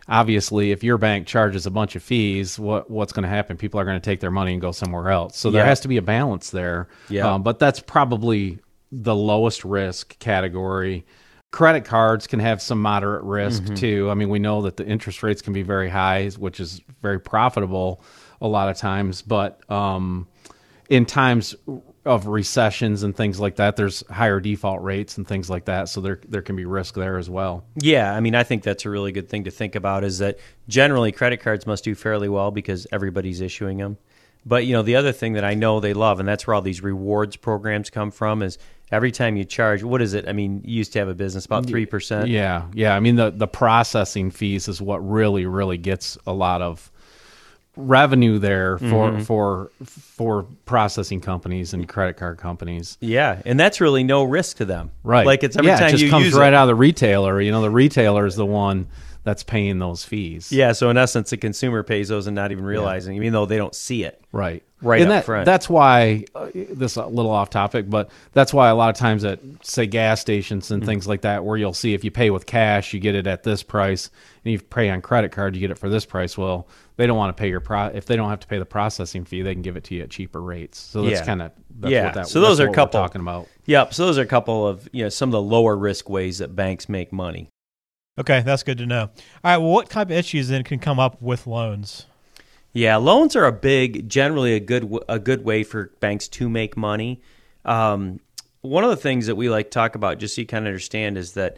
obviously 0.08 0.72
if 0.72 0.84
your 0.84 0.98
bank 0.98 1.28
charges 1.28 1.66
a 1.66 1.72
bunch 1.72 1.96
of 1.96 2.04
fees, 2.04 2.60
what 2.60 2.90
what's 2.90 3.14
going 3.14 3.24
to 3.24 3.30
happen? 3.30 3.58
People 3.58 3.80
are 3.80 3.86
going 3.86 4.00
to 4.00 4.04
take 4.06 4.20
their 4.20 4.32
money 4.32 4.54
and 4.54 4.62
go 4.62 4.72
somewhere 4.72 5.10
else. 5.10 5.38
So 5.38 5.52
there 5.52 5.64
Yeah. 5.64 5.70
has 5.70 5.80
to 5.82 5.88
be 5.88 5.98
a 5.98 6.02
balance 6.02 6.50
there. 6.52 6.88
Yeah. 7.10 7.34
Um, 7.34 7.44
but 7.44 7.60
that's 7.60 7.80
probably 7.80 8.60
the 8.92 9.16
lowest 9.16 9.66
risk 9.66 10.18
category. 10.20 11.06
Credit 11.52 11.86
cards 11.86 12.28
can 12.28 12.40
have 12.40 12.62
some 12.62 12.82
moderate 12.82 13.24
risk 13.24 13.64
Mm-hmm. 13.64 13.76
too. 13.76 14.12
I 14.12 14.14
mean, 14.14 14.30
we 14.30 14.40
know 14.40 14.62
that 14.64 14.78
the 14.78 14.86
interest 14.86 15.24
rates 15.24 15.42
can 15.42 15.54
be 15.54 15.64
very 15.64 15.90
high, 15.90 16.28
which 16.38 16.60
is 16.60 16.82
very 17.02 17.20
profitable 17.20 18.02
a 18.42 18.48
lot 18.48 18.70
of 18.70 18.78
times. 18.78 19.22
But 19.22 19.60
um, 19.72 20.28
in 20.90 21.06
times 21.06 21.56
of 22.06 22.28
recessions 22.28 23.04
and 23.04 23.16
things 23.16 23.40
like 23.40 23.56
that, 23.56 23.76
there's 23.76 24.06
higher 24.10 24.40
default 24.40 24.84
rates 24.84 25.18
and 25.18 25.28
things 25.28 25.50
like 25.50 25.66
that. 25.66 25.90
So 25.90 26.02
there 26.02 26.20
there 26.28 26.42
can 26.42 26.56
be 26.56 26.66
risk 26.66 26.96
there 26.96 27.18
as 27.18 27.30
well. 27.30 27.66
Yeah, 27.76 28.14
I 28.14 28.20
mean, 28.20 28.36
I 28.36 28.44
think 28.44 28.64
that's 28.64 28.86
a 28.86 28.90
really 28.90 29.12
good 29.12 29.28
thing 29.28 29.46
to 29.46 29.52
think 29.52 29.76
about. 29.76 30.04
Is 30.04 30.20
that 30.20 30.38
generally 30.68 31.12
credit 31.12 31.42
cards 31.42 31.66
must 31.66 31.84
do 31.84 31.96
fairly 31.96 32.30
well 32.30 32.52
because 32.52 32.86
everybody's 32.92 33.42
issuing 33.42 33.80
them. 33.80 33.98
But 34.46 34.66
you 34.66 34.74
know, 34.74 34.84
the 34.84 34.96
other 34.96 35.12
thing 35.12 35.34
that 35.34 35.44
I 35.44 35.56
know 35.56 35.80
they 35.80 35.94
love, 35.94 36.20
and 36.20 36.30
that's 36.30 36.46
where 36.46 36.54
all 36.54 36.62
these 36.62 36.84
rewards 36.84 37.36
programs 37.36 37.90
come 37.90 38.12
from, 38.12 38.44
is 38.44 38.60
every 38.92 39.12
time 39.12 39.36
you 39.36 39.44
charge. 39.44 39.82
What 39.82 40.02
is 40.02 40.14
it? 40.14 40.28
I 40.30 40.34
mean, 40.34 40.62
you 40.64 40.78
used 40.78 40.94
to 40.94 41.00
have 41.00 41.08
a 41.08 41.16
business 41.16 41.46
about 41.48 41.66
three 41.66 41.88
percent. 41.88 42.30
Yeah, 42.30 42.68
yeah. 42.74 42.96
I 42.96 43.00
mean, 43.00 43.16
the 43.16 43.32
the 43.32 43.48
processing 43.48 44.30
fees 44.30 44.68
is 44.68 44.80
what 44.80 45.00
really, 45.00 45.48
really 45.48 45.80
gets 45.80 46.20
a 46.28 46.34
lot 46.34 46.62
of 46.62 46.92
revenue 47.76 48.40
there 48.40 48.78
for 48.78 48.86
Mm-hmm. 49.12 49.22
for 49.24 49.72
for 49.84 50.44
processing 50.66 51.22
companies 51.22 51.74
and 51.74 51.88
credit 51.88 52.18
card 52.18 52.38
companies. 52.38 52.98
Yeah, 53.02 53.42
and 53.46 53.60
that's 53.60 53.82
really 53.82 54.04
no 54.04 54.24
risk 54.24 54.58
to 54.58 54.66
them. 54.66 54.92
Right. 55.04 55.26
Like 55.26 55.44
it's 55.44 55.56
every 55.58 55.70
yeah, 55.72 55.78
time 55.78 55.88
it 55.90 55.92
just 55.92 56.04
you 56.04 56.10
comes 56.10 56.26
use 56.26 56.34
right 56.34 56.54
it. 56.54 56.56
out 56.56 56.64
of 56.64 56.68
the 56.68 56.76
retailer. 56.76 57.40
You 57.42 57.52
know, 57.52 57.62
the 57.62 57.70
retailer 57.70 58.26
is 58.26 58.36
the 58.36 58.46
one 58.46 58.88
that's 59.26 59.44
paying 59.44 59.80
those 59.80 60.06
fees. 60.06 60.52
Yeah, 60.52 60.72
so 60.72 60.90
in 60.90 60.98
essence, 60.98 61.32
the 61.32 61.38
consumer 61.38 61.84
pays 61.84 62.08
those 62.08 62.28
and 62.28 62.36
not 62.36 62.52
even 62.54 62.64
realizing, 62.64 63.18
even 63.18 63.34
though 63.34 63.46
they 63.46 63.58
don't 63.58 63.76
see 63.76 64.04
it. 64.06 64.22
Right. 64.32 64.64
Right 64.82 65.02
and 65.02 65.10
up 65.12 65.18
that, 65.18 65.26
front. 65.26 65.46
That's 65.46 65.68
why 65.68 66.26
uh, 66.36 66.50
this 66.54 66.92
is 66.92 66.98
a 66.98 67.06
little 67.08 67.32
off 67.32 67.50
topic, 67.50 67.90
but 67.90 68.12
that's 68.34 68.54
why 68.54 68.70
a 68.70 68.76
lot 68.76 68.90
of 68.92 68.96
times 68.96 69.24
at 69.26 69.40
say 69.64 69.88
gas 69.88 70.22
stations 70.22 70.66
Mm-hmm. 70.66 70.74
and 70.76 70.86
things 70.86 71.08
like 71.08 71.22
that, 71.22 71.44
where 71.44 71.58
you'll 71.58 71.74
see 71.74 71.94
if 71.96 72.04
you 72.04 72.12
pay 72.12 72.30
with 72.30 72.46
cash, 72.46 72.94
you 72.94 73.00
get 73.00 73.16
it 73.16 73.26
at 73.28 73.42
this 73.44 73.64
price, 73.64 74.12
and 74.44 74.54
if 74.54 74.62
you 74.62 74.68
pay 74.68 74.90
on 74.90 75.02
credit 75.02 75.32
card, 75.32 75.56
you 75.56 75.60
get 75.62 75.72
it 75.72 75.80
for 75.80 75.90
this 75.90 76.06
price. 76.06 76.38
Well, 76.38 76.68
they 76.98 77.08
don't 77.08 77.18
want 77.18 77.36
to 77.36 77.42
pay 77.42 77.50
your 77.50 77.60
pro 77.62 77.88
if 77.88 78.06
they 78.06 78.16
don't 78.16 78.30
have 78.30 78.40
to 78.42 78.48
pay 78.48 78.60
the 78.60 78.66
processing 78.66 79.26
fee, 79.26 79.42
they 79.42 79.54
can 79.54 79.64
give 79.64 79.76
it 79.76 79.84
to 79.86 79.96
you 79.96 80.04
at 80.04 80.12
cheaper 80.12 80.42
rates. 80.42 80.78
So 80.80 81.02
that's 81.02 81.20
Yeah. 81.22 81.26
kind 81.26 81.42
of 81.42 81.52
that's 81.80 81.92
Yeah. 81.92 82.06
what 82.06 82.14
that. 82.14 82.28
So 82.28 82.40
those 82.42 82.60
are 82.60 82.70
a 82.70 82.74
couple- 82.74 83.00
talking 83.02 83.22
about. 83.22 83.48
Yep. 83.66 83.94
So 83.96 84.06
those 84.06 84.20
are 84.20 84.22
a 84.22 84.28
couple 84.28 84.68
of 84.68 84.88
you 84.92 85.04
know 85.04 85.10
some 85.10 85.30
of 85.30 85.34
the 85.34 85.42
lower 85.42 85.76
risk 85.76 86.10
ways 86.10 86.38
that 86.38 86.56
banks 86.56 86.88
make 86.88 87.12
money. 87.12 87.50
Okay, 88.18 88.42
that's 88.46 88.64
good 88.64 88.78
to 88.78 88.86
know. 88.86 89.02
All 89.02 89.12
right, 89.44 89.58
well, 89.58 89.72
what 89.72 89.90
type 89.90 90.08
of 90.08 90.14
issues 90.14 90.48
then 90.48 90.64
can 90.64 90.80
come 90.80 91.00
up 91.00 91.22
with 91.22 91.48
loans? 91.48 92.06
Yeah, 92.72 92.96
loans 92.98 93.36
are 93.36 93.46
a 93.46 93.52
big, 93.52 94.10
generally 94.10 94.54
a 94.54 94.60
good 94.60 94.94
a 95.08 95.20
good 95.20 95.44
way 95.44 95.64
for 95.64 95.92
banks 96.00 96.28
to 96.30 96.50
make 96.50 96.76
money. 96.76 97.22
Um, 97.64 98.20
one 98.62 98.84
of 98.84 98.90
the 98.90 98.98
things 98.98 99.28
that 99.28 99.36
we 99.36 99.50
like 99.50 99.66
to 99.68 99.72
talk 99.72 99.96
about, 99.96 100.18
just 100.18 100.36
so 100.36 100.42
you 100.42 100.48
kind 100.48 100.66
of 100.66 100.70
understand, 100.70 101.18
is 101.18 101.34
that 101.34 101.58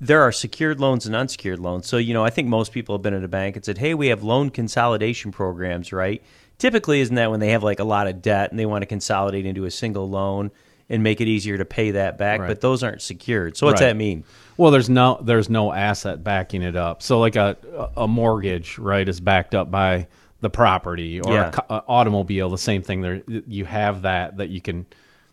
there 0.00 0.22
are 0.22 0.32
secured 0.32 0.78
loans 0.80 1.06
and 1.06 1.16
unsecured 1.16 1.58
loans. 1.58 1.86
So 1.86 1.96
you 1.96 2.14
know, 2.14 2.24
I 2.24 2.30
think 2.30 2.48
most 2.48 2.72
people 2.72 2.94
have 2.94 3.02
been 3.02 3.14
at 3.14 3.24
a 3.24 3.28
bank 3.28 3.56
and 3.56 3.64
said, 3.64 3.78
"Hey, 3.78 3.94
we 3.94 4.08
have 4.08 4.22
loan 4.22 4.50
consolidation 4.50 5.32
programs." 5.32 5.92
Right? 5.92 6.22
Typically, 6.58 7.00
isn't 7.00 7.14
that 7.14 7.30
when 7.30 7.40
they 7.40 7.50
have 7.50 7.62
like 7.62 7.78
a 7.78 7.84
lot 7.84 8.06
of 8.06 8.20
debt 8.20 8.50
and 8.50 8.58
they 8.58 8.66
want 8.66 8.82
to 8.82 8.86
consolidate 8.86 9.46
into 9.46 9.64
a 9.64 9.70
single 9.70 10.08
loan? 10.08 10.50
And 10.90 11.02
make 11.02 11.20
it 11.20 11.28
easier 11.28 11.58
to 11.58 11.64
pay 11.64 11.90
that 11.92 12.16
back. 12.18 12.40
Right. 12.40 12.48
But 12.48 12.60
those 12.60 12.82
aren't 12.82 13.02
secured. 13.02 13.56
So 13.56 13.66
what's 13.66 13.80
Right. 13.80 13.88
that 13.88 13.96
mean? 13.96 14.24
Well, 14.56 14.70
there's 14.70 14.88
no 14.90 15.20
there's 15.22 15.48
no 15.50 15.72
asset 15.72 16.24
backing 16.24 16.62
it 16.62 16.76
up. 16.76 17.02
So 17.02 17.20
like 17.20 17.36
a 17.36 17.56
a 17.96 18.08
mortgage, 18.08 18.78
right, 18.78 19.08
is 19.08 19.20
backed 19.20 19.54
up 19.54 19.70
by 19.70 20.06
the 20.40 20.50
property 20.50 21.20
or 21.20 21.32
Yeah. 21.34 21.52
a, 21.68 21.74
a 21.74 21.84
automobile. 21.88 22.48
The 22.50 22.58
same 22.58 22.82
thing. 22.82 23.00
There, 23.02 23.22
you 23.26 23.64
have 23.64 24.02
that 24.02 24.36
that 24.38 24.48
you 24.48 24.60
can 24.60 24.86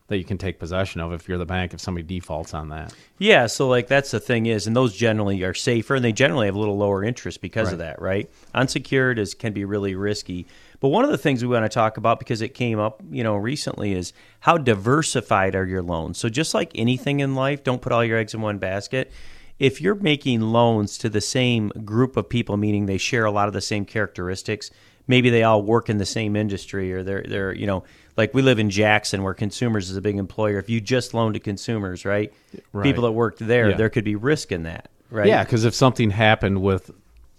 that 0.07 0.17
you 0.17 0.23
can 0.23 0.37
take 0.37 0.59
possession 0.59 1.01
of 1.01 1.13
if 1.13 1.27
you're 1.27 1.39
the 1.39 1.47
bank 1.47 1.73
if 1.73 1.79
somebody 1.79 2.03
defaults 2.03 2.53
on 2.53 2.69
that. 2.69 2.93
Yeah, 3.17 3.47
so 3.47 3.67
like 3.67 3.87
that's 3.87 4.11
the 4.11 4.19
thing 4.19 4.45
is, 4.45 4.67
and 4.67 4.75
those 4.75 4.95
generally 4.95 5.41
are 5.43 5.53
safer, 5.55 5.95
and 5.95 6.05
they 6.05 6.11
generally 6.11 6.45
have 6.45 6.53
a 6.55 6.59
little 6.59 6.77
lower 6.77 7.03
interest 7.03 7.41
because 7.41 7.71
of 7.71 7.79
that, 7.79 7.99
right? 7.99 8.29
Unsecured 8.53 9.17
is 9.17 9.33
can 9.33 9.53
be 9.53 9.65
really 9.65 9.95
risky. 9.95 10.45
But 10.85 10.89
one 10.89 11.03
of 11.03 11.09
the 11.09 11.17
things 11.17 11.43
we 11.43 11.47
want 11.51 11.65
to 11.65 11.69
talk 11.69 11.97
about 11.97 12.19
because 12.19 12.43
it 12.43 12.49
came 12.49 12.77
up, 12.77 13.01
you 13.09 13.23
know, 13.23 13.35
recently 13.35 13.93
is 13.93 14.13
how 14.41 14.59
diversified 14.59 15.55
are 15.55 15.65
your 15.65 15.81
loans. 15.81 16.19
So 16.19 16.29
just 16.29 16.53
like 16.53 16.71
anything 16.75 17.21
in 17.21 17.33
life, 17.33 17.63
don't 17.63 17.81
put 17.81 17.91
all 17.91 18.05
your 18.05 18.19
eggs 18.19 18.35
in 18.35 18.41
one 18.41 18.59
basket. 18.59 19.11
If 19.57 19.81
you're 19.81 19.95
making 19.95 20.41
loans 20.41 20.99
to 20.99 21.09
the 21.09 21.21
same 21.21 21.69
group 21.85 22.17
of 22.17 22.29
people, 22.29 22.55
meaning 22.55 22.85
they 22.85 22.99
share 22.99 23.25
a 23.25 23.31
lot 23.31 23.47
of 23.47 23.55
the 23.55 23.61
same 23.61 23.83
characteristics, 23.83 24.69
maybe 25.07 25.31
they 25.31 25.41
all 25.41 25.63
work 25.63 25.89
in 25.89 25.97
the 25.97 26.05
same 26.05 26.35
industry 26.35 26.93
or 26.93 27.01
they're 27.01 27.25
they're 27.27 27.51
you 27.55 27.65
know 27.65 27.83
like 28.15 28.35
we 28.35 28.43
live 28.43 28.59
in 28.59 28.69
Jackson 28.69 29.23
where 29.23 29.33
consumers 29.33 29.89
is 29.89 29.97
a 29.97 30.01
big 30.01 30.17
employer. 30.17 30.59
If 30.59 30.69
you 30.69 30.81
just 30.81 31.15
loan 31.15 31.33
to 31.33 31.39
consumers, 31.39 32.05
right? 32.05 32.31
Right. 32.73 32.83
People 32.83 33.05
that 33.05 33.13
worked 33.13 33.39
there, 33.39 33.71
Yeah. 33.71 33.77
there 33.77 33.89
could 33.89 34.05
be 34.05 34.15
risk 34.15 34.51
in 34.51 34.61
that, 34.63 34.89
right? 35.09 35.25
Yeah, 35.25 35.43
because 35.43 35.65
if 35.65 35.73
something 35.73 36.11
happened 36.11 36.61
with 36.61 36.91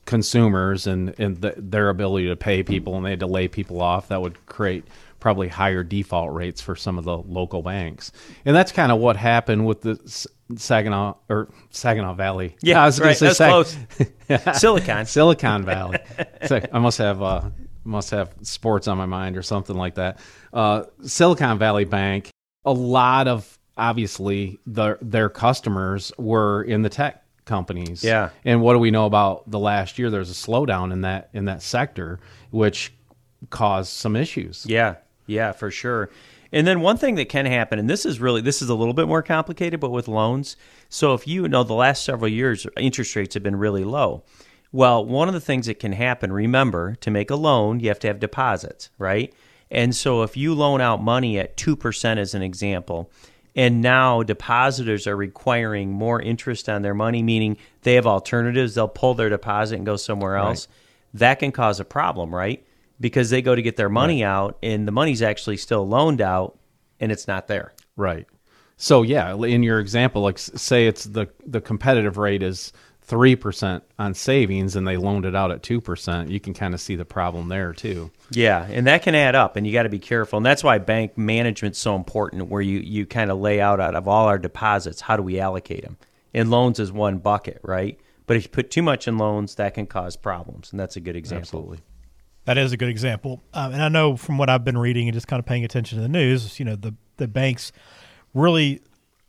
consumers 0.07 0.87
and 0.87 1.15
and 1.19 1.37
the, 1.37 1.55
their 1.57 1.91
ability 1.91 2.29
to 2.29 2.37
pay 2.37 2.63
people 2.63 2.97
and 2.97 3.05
they 3.05 3.11
had 3.11 3.21
to 3.21 3.27
lay 3.27 3.49
people 3.49 3.83
off, 3.83 4.09
that 4.09 4.23
would 4.23 4.47
create 4.47 4.85
probably 5.21 5.49
higher 5.49 5.83
default 5.83 6.33
rates 6.33 6.61
for 6.61 6.77
some 6.77 6.99
of 6.99 7.05
the 7.05 7.19
local 7.19 7.63
banks. 7.63 8.13
And 8.45 8.55
that's 8.55 8.73
kind 8.73 8.93
of 8.93 8.99
what 8.99 9.17
happened 9.17 9.67
with 9.67 9.83
the 9.83 10.29
Saginaw 10.57 11.15
or 11.29 11.49
Saginaw 11.71 12.15
Valley. 12.15 12.57
Yeah, 12.63 12.83
I 12.83 12.87
was 12.87 13.01
right, 13.01 13.17
say 13.17 13.27
that's 13.27 13.39
Sag- 13.39 13.51
close. 13.51 13.77
Silicon. 14.61 15.07
Silicon 15.07 15.65
Valley. 15.65 15.99
I 16.73 16.79
must 16.79 16.99
have 16.99 17.23
uh, 17.23 17.51
must 17.85 18.11
have 18.11 18.33
sports 18.43 18.89
on 18.89 18.97
my 18.99 19.07
mind 19.07 19.37
or 19.37 19.43
something 19.43 19.77
like 19.77 19.97
that. 19.97 20.19
Uh, 20.53 20.85
Silicon 21.03 21.59
Valley 21.59 21.85
Bank. 21.85 22.31
A 22.65 22.73
lot 22.73 23.29
of 23.29 23.59
obviously 23.77 24.59
their 24.67 24.99
their 25.03 25.29
customers 25.29 26.13
were 26.19 26.63
in 26.63 26.83
the 26.83 26.89
tech 26.89 27.25
companies. 27.47 28.05
Yeah. 28.05 28.31
And 28.45 28.61
what 28.61 28.75
do 28.75 28.79
we 28.79 28.91
know 28.91 29.07
about 29.07 29.51
the 29.51 29.59
last 29.59 29.99
year? 29.99 30.11
There's 30.11 30.31
a 30.31 30.35
slowdown 30.35 30.93
in 30.93 31.01
that 31.01 31.31
in 31.33 31.47
that 31.47 31.63
sector, 31.63 32.21
which 32.51 32.93
caused 33.49 33.93
some 33.93 34.17
issues. 34.17 34.67
Yeah, 34.69 34.97
yeah, 35.27 35.53
for 35.53 35.71
sure. 35.71 36.11
And 36.53 36.67
then 36.67 36.81
one 36.81 36.97
thing 36.97 37.17
that 37.17 37.29
can 37.29 37.47
happen, 37.47 37.79
and 37.79 37.89
this 37.89 38.05
is 38.07 38.21
really 38.21 38.41
this 38.41 38.61
is 38.61 38.69
a 38.69 38.75
little 38.75 38.95
bit 38.95 39.09
more 39.09 39.23
complicated, 39.23 39.81
but 39.81 39.91
with 39.91 40.09
loans. 40.09 40.57
So 40.89 41.15
if 41.15 41.27
you 41.27 41.49
know 41.49 41.65
the 41.65 41.75
last 41.75 42.05
several 42.05 42.31
years, 42.31 42.67
interest 42.77 43.17
rates 43.17 43.35
have 43.35 43.43
been 43.43 43.57
really 43.57 43.85
low. 43.85 44.25
Well, 44.73 45.05
one 45.05 45.29
of 45.29 45.35
the 45.35 45.41
things 45.41 45.67
that 45.67 45.79
can 45.79 45.93
happen, 45.93 46.33
remember, 46.33 46.97
to 46.97 47.11
make 47.11 47.31
a 47.31 47.37
loan, 47.37 47.81
you 47.81 47.89
have 47.89 47.99
to 48.01 48.09
have 48.09 48.21
deposits, 48.21 48.91
right? 48.99 49.33
And 49.71 49.95
so 49.95 50.23
if 50.23 50.37
you 50.37 50.55
loan 50.55 50.81
out 50.81 51.03
money 51.03 51.39
at 51.39 51.57
two 51.57 51.77
percent, 51.77 52.21
as 52.21 52.35
an 52.35 52.43
example, 52.43 53.11
and 53.57 53.81
now 53.81 54.23
depositors 54.23 55.07
are 55.07 55.17
requiring 55.17 55.91
more 55.91 56.21
interest 56.21 56.69
on 56.69 56.83
their 56.83 56.95
money, 56.95 57.23
meaning 57.23 57.57
they 57.83 57.95
have 57.95 58.07
alternatives, 58.07 58.75
they'll 58.75 58.87
pull 58.87 59.15
their 59.15 59.31
deposit 59.31 59.77
and 59.77 59.87
go 59.87 59.97
somewhere 59.97 60.37
else. 60.37 60.69
That 61.15 61.39
can 61.39 61.51
cause 61.51 61.81
a 61.81 61.85
problem, 61.85 62.35
right? 62.35 62.63
Because 63.01 63.31
they 63.31 63.41
go 63.41 63.55
to 63.55 63.63
get 63.63 63.77
their 63.77 63.89
money 63.89 64.23
out 64.23 64.59
and 64.63 64.87
the 64.87 64.93
money's 64.93 65.23
actually 65.23 65.57
still 65.57 65.89
loaned 65.89 66.21
out 66.21 66.59
and 67.01 67.11
it's 67.11 67.27
not 67.27 67.49
there. 67.49 67.73
Right. 67.97 68.27
So 68.77 69.01
yeah, 69.01 69.35
in 69.35 69.63
your 69.63 69.81
example, 69.81 70.21
like 70.21 70.39
say 70.39 70.87
it's 70.87 71.05
the 71.05 71.29
the 71.47 71.63
competitive 71.63 72.19
rate 72.19 72.43
is 72.43 72.75
three 73.07 73.37
percent 73.37 73.85
on 73.99 74.15
savings, 74.15 74.77
and 74.77 74.87
they 74.87 74.97
loaned 74.97 75.25
it 75.25 75.35
out 75.35 75.51
at 75.51 75.63
two 75.63 75.81
percent. 75.81 76.29
You 76.31 76.41
can 76.41 76.55
kind 76.55 76.75
of 76.75 76.81
see 76.81 76.97
the 76.97 77.05
problem 77.05 77.49
there 77.49 77.73
too. 77.73 78.11
Yeah, 78.31 78.67
and 78.69 78.87
that 78.87 79.03
can 79.03 79.15
add 79.15 79.35
up, 79.35 79.57
and 79.57 79.67
you 79.67 79.73
got 79.73 79.85
to 79.85 79.89
be 79.89 79.99
careful. 79.99 80.37
And 80.39 80.47
that's 80.47 80.65
why 80.65 80.79
bank 80.79 81.17
management's 81.17 81.79
so 81.79 81.95
important, 81.95 82.49
where 82.49 82.63
you, 82.63 82.81
you 82.81 83.07
kind 83.07 83.31
of 83.31 83.39
lay 83.39 83.61
out 83.61 83.81
out 83.81 83.95
of 83.95 84.09
all 84.09 84.27
our 84.27 84.39
deposits, 84.39 85.03
how 85.03 85.17
do 85.17 85.23
we 85.23 85.39
allocate 85.39 85.83
them? 85.83 85.97
And 86.35 86.51
loans 86.51 86.81
is 86.81 86.91
one 86.91 87.19
bucket, 87.19 87.61
right? 87.63 87.99
But 88.27 88.37
if 88.37 88.43
you 88.43 88.49
put 88.49 88.71
too 88.71 88.83
much 88.83 89.07
in 89.07 89.19
loans, 89.19 89.55
that 89.55 89.75
can 89.75 89.87
cause 89.87 90.17
problems, 90.17 90.73
and 90.73 90.81
that's 90.81 90.97
a 90.97 91.01
good 91.01 91.17
example. 91.17 91.43
Absolutely. 91.61 91.79
That 92.45 92.59
is 92.59 92.73
a 92.73 92.77
good 92.77 92.89
example. 92.89 93.43
Um, 93.55 93.73
and 93.73 93.83
I 93.83 93.89
know 93.89 94.17
from 94.17 94.39
what 94.39 94.51
I've 94.51 94.65
been 94.65 94.79
reading 94.79 95.09
and 95.09 95.15
just 95.15 95.27
kind 95.27 95.41
of 95.41 95.47
paying 95.47 95.65
attention 95.65 95.99
to 95.99 96.03
the 96.03 96.09
news, 96.09 96.59
you 96.59 96.65
know, 96.65 96.77
the, 96.77 96.95
the 97.17 97.27
banks 97.27 97.73
really 98.35 98.83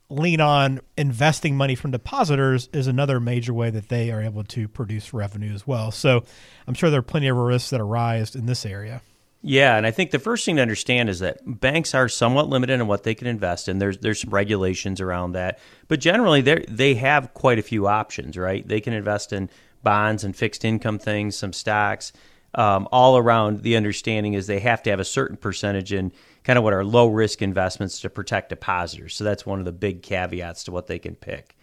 lean 0.10 0.40
on 0.40 0.80
investing 0.98 1.58
money 1.58 1.76
from 1.76 1.92
depositors 1.92 2.70
is 2.72 2.88
another 2.88 3.20
major 3.20 3.54
way 3.54 3.70
that 3.70 3.90
they 3.90 4.12
are 4.12 4.22
able 4.22 4.44
to 4.44 4.68
produce 4.68 5.14
revenue 5.14 5.54
as 5.54 5.68
well. 5.68 5.92
So 5.92 6.24
I'm 6.66 6.74
sure 6.74 6.90
there 6.90 7.00
are 7.00 7.04
plenty 7.04 7.28
of 7.28 7.36
risks 7.36 7.72
that 7.72 7.82
arise 7.82 8.36
in 8.36 8.46
this 8.46 8.66
area. 8.66 9.02
Yeah, 9.42 9.78
and 9.78 9.86
I 9.86 9.92
think 9.92 10.12
the 10.12 10.20
first 10.20 10.46
thing 10.46 10.56
to 10.56 10.62
understand 10.62 11.10
is 11.10 11.20
that 11.20 11.40
banks 11.46 11.94
are 11.94 12.10
somewhat 12.10 12.50
limited 12.50 12.80
in 12.80 12.88
what 12.88 13.04
they 13.04 13.14
can 13.16 13.28
invest 13.28 13.70
in. 13.70 13.78
There's 13.80 14.00
there's 14.00 14.22
some 14.22 14.32
regulations 14.32 15.00
around 15.00 15.34
that, 15.34 15.60
but 15.88 16.00
generally 16.00 16.42
they 16.42 16.66
they 16.68 16.96
have 16.96 17.34
quite 17.34 17.60
a 17.60 17.62
few 17.62 17.88
options, 17.88 18.36
right? 18.36 18.68
They 18.68 18.82
can 18.82 18.94
invest 18.94 19.32
in 19.32 19.50
bonds 19.84 20.24
and 20.24 20.36
fixed 20.36 20.66
income 20.66 21.00
things, 21.00 21.38
some 21.38 21.54
stocks. 21.54 22.12
Um, 22.56 22.88
all 22.92 23.18
around, 23.18 23.62
the 23.62 23.78
understanding 23.78 24.34
is 24.34 24.48
they 24.48 24.60
have 24.60 24.82
to 24.84 24.90
have 24.90 25.00
a 25.00 25.06
certain 25.06 25.38
percentage 25.38 25.94
in 25.94 26.12
kind 26.48 26.58
of 26.58 26.64
what 26.64 26.74
are 26.74 26.86
low 26.86 27.08
risk 27.08 27.42
investments 27.42 28.00
to 28.00 28.10
protect 28.10 28.48
depositors. 28.48 29.14
So 29.18 29.26
that's 29.26 29.46
one 29.46 29.60
of 29.60 29.66
the 29.66 29.74
big 29.74 30.02
caveats 30.02 30.64
to 30.64 30.72
what 30.72 30.88
they 30.88 30.98
can 30.98 31.14
pick. 31.14 31.58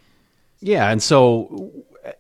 Yeah, 0.61 0.91
and 0.91 1.03
so 1.03 1.73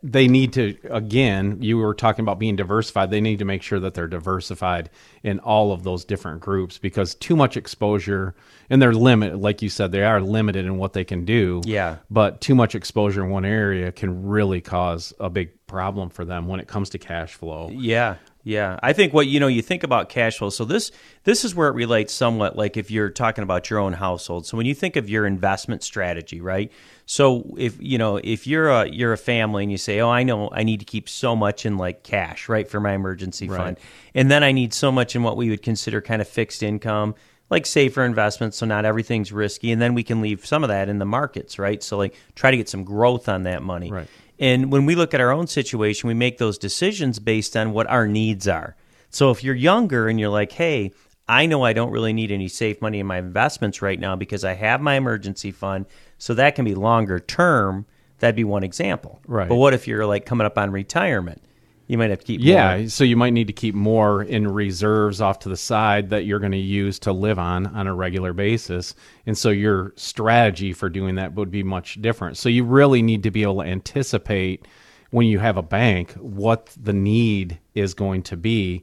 they 0.03 0.29
need 0.29 0.55
to 0.55 0.77
again. 0.91 1.59
You 1.61 1.77
were 1.77 1.93
talking 1.95 2.23
about 2.23 2.39
being 2.39 2.57
diversified. 2.57 3.11
They 3.11 3.21
need 3.21 3.41
to 3.41 3.45
make 3.45 3.63
sure 3.63 3.81
that 3.81 3.93
they're 3.93 4.09
diversified 4.09 4.89
in 5.23 5.41
all 5.41 5.73
of 5.73 5.83
those 5.83 6.07
different 6.07 6.41
groups 6.41 6.79
because 6.79 7.15
too 7.15 7.37
much 7.37 7.59
exposure 7.59 8.35
and 8.71 8.81
they're 8.81 8.95
limited. 8.95 9.39
Like 9.39 9.61
you 9.61 9.69
said, 9.69 9.93
they 9.93 10.03
are 10.03 10.23
limited 10.23 10.65
in 10.65 10.79
what 10.79 10.95
they 10.95 11.05
can 11.05 11.27
do. 11.27 11.61
Yeah. 11.65 11.97
but 12.11 12.41
too 12.41 12.55
much 12.55 12.75
exposure 12.75 13.23
in 13.23 13.31
one 13.31 13.45
area 13.45 13.93
can 13.93 14.27
really 14.27 14.63
cause 14.63 15.13
a 15.21 15.29
big 15.29 15.51
problem 15.67 16.09
for 16.09 16.25
them 16.25 16.49
when 16.49 16.61
it 16.61 16.67
comes 16.69 16.91
to 16.91 16.99
cash 16.99 17.35
flow. 17.35 17.69
Yeah, 17.71 18.17
yeah. 18.45 18.79
I 18.83 18.93
think 18.93 19.15
what 19.15 19.27
you 19.27 19.41
know, 19.41 19.47
you 19.47 19.63
think 19.63 19.85
about 19.85 20.11
cash 20.11 20.37
flow. 20.37 20.51
So 20.51 20.67
this 20.67 20.93
this 21.25 21.47
is 21.47 21.55
where 21.55 21.69
it 21.69 21.73
relates 21.73 22.13
somewhat 22.13 22.57
like 22.57 22.77
if 22.77 22.91
you're 22.91 23.09
talking 23.09 23.43
about 23.43 23.71
your 23.71 23.79
own 23.79 23.95
household. 23.95 24.47
So 24.47 24.59
when 24.59 24.67
you 24.67 24.75
think 24.75 24.97
of 24.97 25.09
your 25.09 25.27
investment 25.27 25.83
strategy, 25.83 26.43
right? 26.43 26.71
So 27.07 27.55
if 27.57 27.81
you 27.81 27.97
know, 27.97 28.19
if 28.23 28.47
you're 28.47 28.69
a 28.69 28.87
you're 28.87 29.15
a 29.15 29.19
family 29.19 29.63
and 29.63 29.73
you 29.73 29.79
say, 29.79 30.01
"Oh, 30.01 30.11
I 30.11 30.25
know 30.25 30.51
I 30.53 30.63
need 30.63 30.81
to 30.81 30.87
keep 30.87 31.09
so 31.09 31.35
much 31.35 31.65
in 31.65 31.79
like 31.79 32.03
cash, 32.03 32.49
right, 32.51 32.69
for 32.69 32.81
my 32.81 32.93
emergency 32.93 33.49
fund." 33.49 33.79
And 34.15 34.31
then 34.31 34.45
I 34.45 34.53
need 34.53 34.75
so 34.75 34.93
much 34.93 35.17
in 35.17 35.23
what 35.23 35.39
we 35.39 35.49
would 35.49 35.63
consider 35.63 36.03
kind 36.03 36.21
of 36.21 36.29
fixed 36.29 36.63
income, 36.63 37.15
like 37.49 37.65
safer 37.65 38.05
investments 38.05 38.59
so 38.59 38.67
not 38.67 38.85
everything's 38.85 39.33
risky, 39.33 39.73
and 39.73 39.81
then 39.81 39.95
we 39.95 40.03
can 40.03 40.21
leave 40.21 40.45
some 40.45 40.63
of 40.63 40.69
that 40.69 40.91
in 40.91 40.99
the 40.99 41.07
markets, 41.07 41.59
right? 41.59 41.83
So 41.83 41.97
like 41.97 42.15
try 42.35 42.51
to 42.51 42.59
get 42.59 42.69
some 42.69 42.85
growth 42.85 43.27
on 43.27 43.45
that 43.45 43.63
money. 43.63 43.91
Right. 43.91 44.09
And 44.39 44.73
when 44.73 44.87
we 44.87 44.95
look 44.95 45.15
at 45.15 45.21
our 45.21 45.31
own 45.31 45.47
situation, 45.47 46.09
we 46.09 46.15
make 46.15 46.39
those 46.39 46.59
decisions 46.59 47.19
based 47.19 47.57
on 47.57 47.73
what 47.73 47.89
our 47.89 48.07
needs 48.07 48.49
are. 48.49 48.77
So 49.11 49.31
if 49.31 49.45
you're 49.45 49.55
younger 49.55 50.09
and 50.09 50.19
you're 50.19 50.29
like, 50.29 50.53
hey, 50.53 50.93
I 51.29 51.47
know 51.47 51.63
I 51.63 51.73
don't 51.73 51.91
really 51.91 52.13
need 52.13 52.31
any 52.31 52.49
safe 52.49 52.83
money 52.83 53.01
in 53.01 53.07
my 53.07 53.19
investments 53.19 53.81
right 53.81 53.99
now 53.99 54.17
because 54.17 54.45
I 54.45 54.55
have 54.55 54.81
my 54.81 54.95
emergency 54.95 55.53
fund. 55.53 55.87
So 56.19 56.35
that 56.35 56.55
can 56.55 56.65
be 56.65 56.75
longer 56.75 57.21
term. 57.21 57.87
That'd 58.19 58.37
be 58.37 58.45
one 58.45 58.65
example. 58.65 59.21
Right. 59.27 59.49
But 59.49 59.57
what 59.57 59.73
if 59.73 59.87
you're 59.87 60.07
like 60.07 60.27
coming 60.27 60.47
up 60.47 60.59
on 60.59 60.71
retirement? 60.71 61.43
You 61.87 61.99
might 61.99 62.11
have 62.11 62.21
to 62.21 62.25
keep 62.25 62.41
Yeah, 62.41 62.79
more. 62.79 62.89
so 62.89 63.05
you 63.05 63.17
might 63.17 63.35
need 63.35 63.47
to 63.49 63.53
keep 63.53 63.75
more 63.75 64.23
in 64.23 64.49
reserves 64.49 65.21
off 65.21 65.39
to 65.41 65.49
the 65.51 65.57
side 65.57 66.11
that 66.11 66.25
you're 66.25 66.39
going 66.39 66.53
to 66.53 66.59
use 66.59 66.99
to 67.01 67.13
live 67.13 67.39
on 67.39 67.67
on 67.67 67.87
a 67.87 67.95
regular 67.95 68.33
basis. 68.33 68.95
And 69.27 69.37
so 69.37 69.51
your 69.51 69.93
strategy 69.97 70.73
for 70.73 70.89
doing 70.89 71.17
that 71.17 71.35
would 71.35 71.51
be 71.51 71.63
much 71.63 72.01
different. 72.01 72.39
So 72.39 72.49
you 72.49 72.65
really 72.65 73.03
need 73.03 73.23
to 73.25 73.31
be 73.31 73.43
able 73.43 73.63
to 73.63 73.69
anticipate 73.69 74.67
when 75.11 75.27
you 75.27 75.39
have 75.39 75.57
a 75.59 75.63
bank 75.63 76.13
what 76.13 76.75
the 76.81 76.93
need 76.95 77.59
is 77.75 77.95
going 77.95 78.23
to 78.25 78.37
be, 78.37 78.83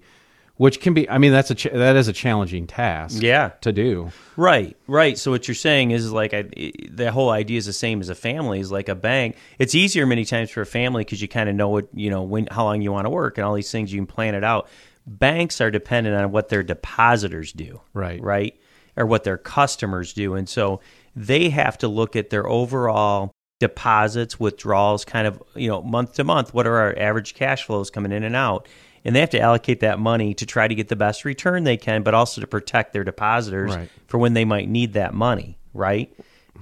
which 0.62 0.80
can 0.80 0.94
be 0.94 1.10
I 1.10 1.18
mean 1.18 1.32
that's 1.32 1.50
a 1.50 1.56
ch- 1.56 1.74
that 1.74 1.96
is 1.96 2.08
a 2.08 2.14
challenging 2.14 2.68
task 2.68 3.20
Yeah. 3.20 3.50
to 3.62 3.72
do. 3.72 4.12
Right, 4.38 4.78
right. 4.86 5.18
So 5.18 5.32
what 5.32 5.48
you're 5.48 5.56
saying 5.56 5.90
is 5.90 6.12
like 6.12 6.36
I, 6.36 6.44
the 6.88 7.12
whole 7.12 7.32
idea 7.32 7.58
is 7.58 7.66
the 7.66 7.74
same 7.74 8.00
as 8.00 8.10
a 8.10 8.16
family. 8.16 8.60
Is 8.60 8.72
like 8.72 8.88
a 8.88 8.94
bank. 8.94 9.38
It's 9.58 9.74
easier 9.74 10.06
many 10.06 10.24
times 10.24 10.52
for 10.52 10.62
a 10.62 10.66
family 10.68 11.04
because 11.04 11.20
you 11.20 11.28
kind 11.28 11.50
of 11.50 11.56
know 11.56 11.70
what 11.70 11.88
you 11.96 12.12
know 12.12 12.22
when 12.22 12.46
how 12.52 12.66
long 12.66 12.84
you 12.84 12.92
want 12.92 13.06
to 13.06 13.10
work 13.10 13.40
and 13.40 13.46
all 13.46 13.56
these 13.56 13.72
things. 13.72 13.92
You 13.92 13.98
can 13.98 14.06
plan 14.06 14.36
it 14.36 14.44
out. 14.44 14.70
Banks 15.08 15.62
are 15.62 15.72
dependent 15.72 16.16
on 16.16 16.32
what 16.32 16.50
their 16.50 16.62
depositors 16.62 17.52
do. 17.54 17.82
Right. 17.96 18.22
right, 18.22 18.54
or 18.96 19.08
what 19.08 19.24
their 19.24 19.40
customers 19.40 20.14
do, 20.14 20.36
and 20.36 20.48
so 20.48 20.80
they 21.16 21.50
have 21.50 21.80
to 21.80 21.88
look 21.88 22.16
at 22.16 22.30
their 22.30 22.48
overall 22.48 23.32
deposits, 23.60 24.40
withdrawals, 24.40 25.06
kind 25.06 25.26
of 25.26 25.42
you 25.56 25.70
know 25.70 25.82
month 25.82 26.14
to 26.18 26.24
month. 26.24 26.54
What 26.54 26.68
are 26.68 26.76
our 26.76 26.96
average 27.00 27.34
cash 27.34 27.64
flows 27.66 27.90
coming 27.90 28.12
in 28.12 28.24
and 28.24 28.36
out? 28.36 28.68
And 29.04 29.16
they 29.16 29.20
have 29.20 29.32
to 29.32 29.40
allocate 29.40 29.80
that 29.80 30.00
money 30.00 30.34
to 30.36 30.46
try 30.46 30.68
to 30.68 30.76
get 30.76 30.88
the 30.88 30.96
best 30.96 31.26
return 31.26 31.64
they 31.64 31.78
can, 31.78 32.04
but 32.04 32.14
also 32.14 32.40
to 32.42 32.48
protect 32.48 32.94
their 32.94 33.04
depositors 33.04 33.76
Right. 33.76 33.90
for 34.08 34.18
when 34.20 34.34
they 34.34 34.46
might 34.46 34.70
need 34.70 34.94
that 34.94 35.14
money, 35.14 35.58
right? 35.74 36.14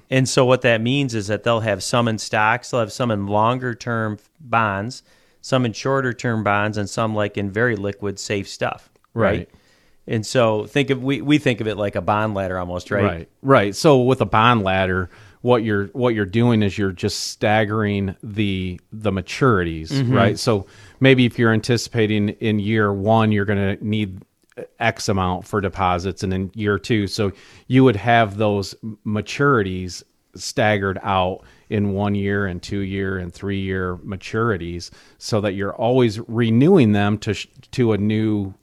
And 0.09 0.27
so 0.27 0.45
what 0.45 0.61
that 0.61 0.81
means 0.81 1.13
is 1.13 1.27
that 1.27 1.43
they'll 1.43 1.59
have 1.59 1.83
some 1.83 2.07
in 2.07 2.17
stocks, 2.17 2.71
they'll 2.71 2.79
have 2.79 2.91
some 2.91 3.11
in 3.11 3.27
longer 3.27 3.75
term 3.75 4.17
bonds, 4.39 5.03
some 5.41 5.65
in 5.65 5.73
shorter 5.73 6.13
term 6.13 6.43
bonds, 6.43 6.77
and 6.77 6.89
some 6.89 7.13
like 7.13 7.37
in 7.37 7.51
very 7.51 7.75
liquid, 7.75 8.19
safe 8.19 8.47
stuff, 8.47 8.89
right? 9.13 9.39
Right. 9.39 9.49
And 10.07 10.25
so 10.25 10.65
think 10.65 10.89
of 10.89 11.03
we, 11.03 11.21
we 11.21 11.37
think 11.37 11.61
of 11.61 11.67
it 11.67 11.75
like 11.77 11.95
a 11.95 12.01
bond 12.01 12.33
ladder 12.33 12.57
almost, 12.57 12.89
right? 12.89 13.03
Right. 13.03 13.29
Right. 13.43 13.75
So 13.75 14.01
with 14.01 14.21
a 14.21 14.25
bond 14.25 14.63
ladder, 14.63 15.09
what 15.41 15.63
you're 15.63 15.85
what 15.87 16.13
you're 16.15 16.25
doing 16.25 16.61
is 16.63 16.77
you're 16.77 16.91
just 16.91 17.19
staggering 17.31 18.15
the 18.23 18.79
the 18.91 19.11
maturities, 19.11 19.89
Mm-hmm. 19.89 20.13
right? 20.13 20.37
So 20.39 20.65
maybe 20.99 21.25
if 21.25 21.39
you're 21.39 21.53
anticipating 21.53 22.29
in 22.29 22.59
year 22.59 22.91
1 22.93 23.31
you're 23.31 23.45
going 23.45 23.77
to 23.77 23.85
need 23.85 24.21
x 24.79 25.07
amount 25.07 25.47
for 25.47 25.61
deposits 25.61 26.21
and 26.23 26.33
in 26.33 26.51
year 26.53 26.77
2 26.77 27.07
so 27.07 27.31
you 27.67 27.81
would 27.85 27.95
have 27.95 28.35
those 28.35 28.75
maturities 29.05 30.03
staggered 30.35 30.99
out 31.01 31.41
in 31.69 31.93
1 31.93 32.15
year 32.15 32.45
and 32.45 32.61
2 32.61 32.79
year 32.79 33.17
and 33.17 33.33
3 33.33 33.57
year 33.59 33.95
maturities 33.97 34.91
so 35.17 35.39
that 35.39 35.53
you're 35.53 35.73
always 35.75 36.19
renewing 36.27 36.91
them 36.91 37.17
to 37.19 37.33
sh- 37.33 37.47
to 37.71 37.93
a 37.93 37.97
new 37.97 38.53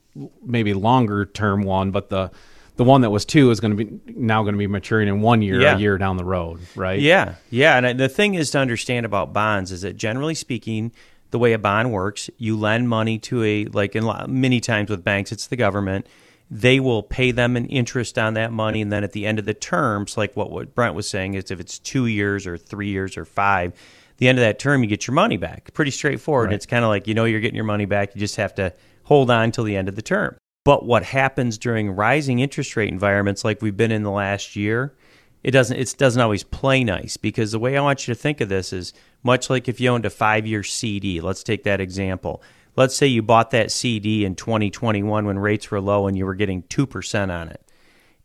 maybe 0.45 0.73
longer 0.75 1.25
term 1.25 1.63
one 1.63 1.89
but 1.89 2.09
the 2.09 2.29
the 2.77 2.83
one 2.83 3.01
that 3.01 3.09
was 3.09 3.25
two 3.25 3.51
is 3.51 3.59
going 3.59 3.75
to 3.75 3.85
be 3.85 3.99
now 4.15 4.43
going 4.43 4.53
to 4.53 4.59
be 4.59 4.67
maturing 4.67 5.07
in 5.07 5.21
one 5.21 5.41
year, 5.41 5.59
Yeah. 5.59 5.75
a 5.75 5.79
year 5.79 5.97
down 5.97 6.17
the 6.17 6.23
road, 6.25 6.59
right? 6.75 6.99
Yeah, 6.99 7.35
yeah. 7.49 7.75
And 7.77 7.85
uh, 7.85 7.93
the 7.93 8.07
thing 8.09 8.35
is 8.35 8.51
to 8.51 8.59
understand 8.59 9.05
about 9.05 9.33
bonds 9.33 9.71
is 9.71 9.81
that 9.81 9.97
generally 9.97 10.35
speaking, 10.35 10.91
the 11.31 11.39
way 11.39 11.53
a 11.53 11.59
bond 11.59 11.91
works, 11.91 12.29
you 12.37 12.57
lend 12.57 12.87
money 12.87 13.17
to 13.19 13.43
a 13.43 13.65
like 13.65 13.95
in 13.95 14.09
many 14.29 14.59
times 14.61 14.89
with 14.89 15.03
banks, 15.03 15.31
it's 15.31 15.47
the 15.47 15.55
government. 15.57 16.07
They 16.49 16.79
will 16.79 17.03
pay 17.03 17.31
them 17.31 17.57
an 17.57 17.65
interest 17.65 18.17
on 18.17 18.35
that 18.35 18.53
money, 18.53 18.81
and 18.81 18.89
then 18.89 19.03
at 19.03 19.11
the 19.11 19.25
end 19.25 19.37
of 19.37 19.43
the 19.43 19.53
terms, 19.53 20.15
like 20.15 20.37
what, 20.37 20.49
what 20.49 20.73
Brent 20.73 20.95
was 20.95 21.09
saying, 21.09 21.33
is 21.33 21.51
if 21.51 21.59
it's 21.59 21.77
two 21.77 22.05
years 22.05 22.47
or 22.47 22.57
three 22.57 22.87
years 22.87 23.17
or 23.17 23.25
five, 23.25 23.73
the 24.15 24.29
end 24.29 24.37
of 24.37 24.43
that 24.43 24.57
term, 24.57 24.81
you 24.81 24.87
get 24.87 25.07
your 25.07 25.13
money 25.13 25.35
back. 25.35 25.73
Pretty 25.73 25.91
straightforward. 25.91 26.53
It's 26.53 26.65
kind 26.65 26.85
of 26.85 26.89
like 26.89 27.05
you 27.05 27.13
know 27.13 27.25
you're 27.25 27.41
getting 27.41 27.55
your 27.57 27.65
money 27.65 27.83
back. 27.85 28.15
You 28.15 28.19
just 28.21 28.37
have 28.37 28.55
to 28.55 28.71
hold 29.03 29.29
on 29.29 29.51
till 29.51 29.65
the 29.65 29.75
end 29.75 29.89
of 29.89 29.95
the 29.97 30.01
term. 30.01 30.37
But 30.67 30.83
what 30.85 31.03
happens 31.03 31.57
during 31.57 31.91
rising 31.91 32.39
interest 32.39 32.75
rate 32.75 32.91
environments, 32.91 33.45
like 33.45 33.61
we've 33.61 33.77
been 33.77 33.89
in 33.89 34.03
the 34.03 34.11
last 34.11 34.57
year, 34.57 34.93
it 35.41 35.51
doesn't 35.51 35.77
it 35.77 35.95
doesn't 35.97 36.21
always 36.21 36.43
play 36.43 36.83
nice 36.83 37.15
because 37.15 37.53
the 37.53 37.59
way 37.59 37.77
I 37.77 37.81
want 37.81 38.05
you 38.05 38.13
to 38.13 38.19
think 38.19 38.41
of 38.41 38.49
this 38.49 38.73
is 38.73 38.91
much 39.23 39.49
like 39.49 39.69
if 39.69 39.79
you 39.79 39.89
owned 39.89 40.05
a 40.05 40.09
five 40.09 40.45
year 40.45 40.63
CD. 40.63 41.21
Let's 41.21 41.41
take 41.41 41.63
that 41.63 41.79
example. 41.79 42.43
Let's 42.75 42.97
say 42.97 43.07
you 43.07 43.21
bought 43.21 43.51
that 43.51 43.71
CD 43.71 44.25
in 44.25 44.35
2021 44.35 45.25
when 45.25 45.39
rates 45.39 45.71
were 45.71 45.79
low 45.79 46.05
and 46.05 46.17
you 46.17 46.25
were 46.25 46.35
getting 46.35 46.63
two 46.63 46.85
percent 46.85 47.31
on 47.31 47.47
it, 47.47 47.61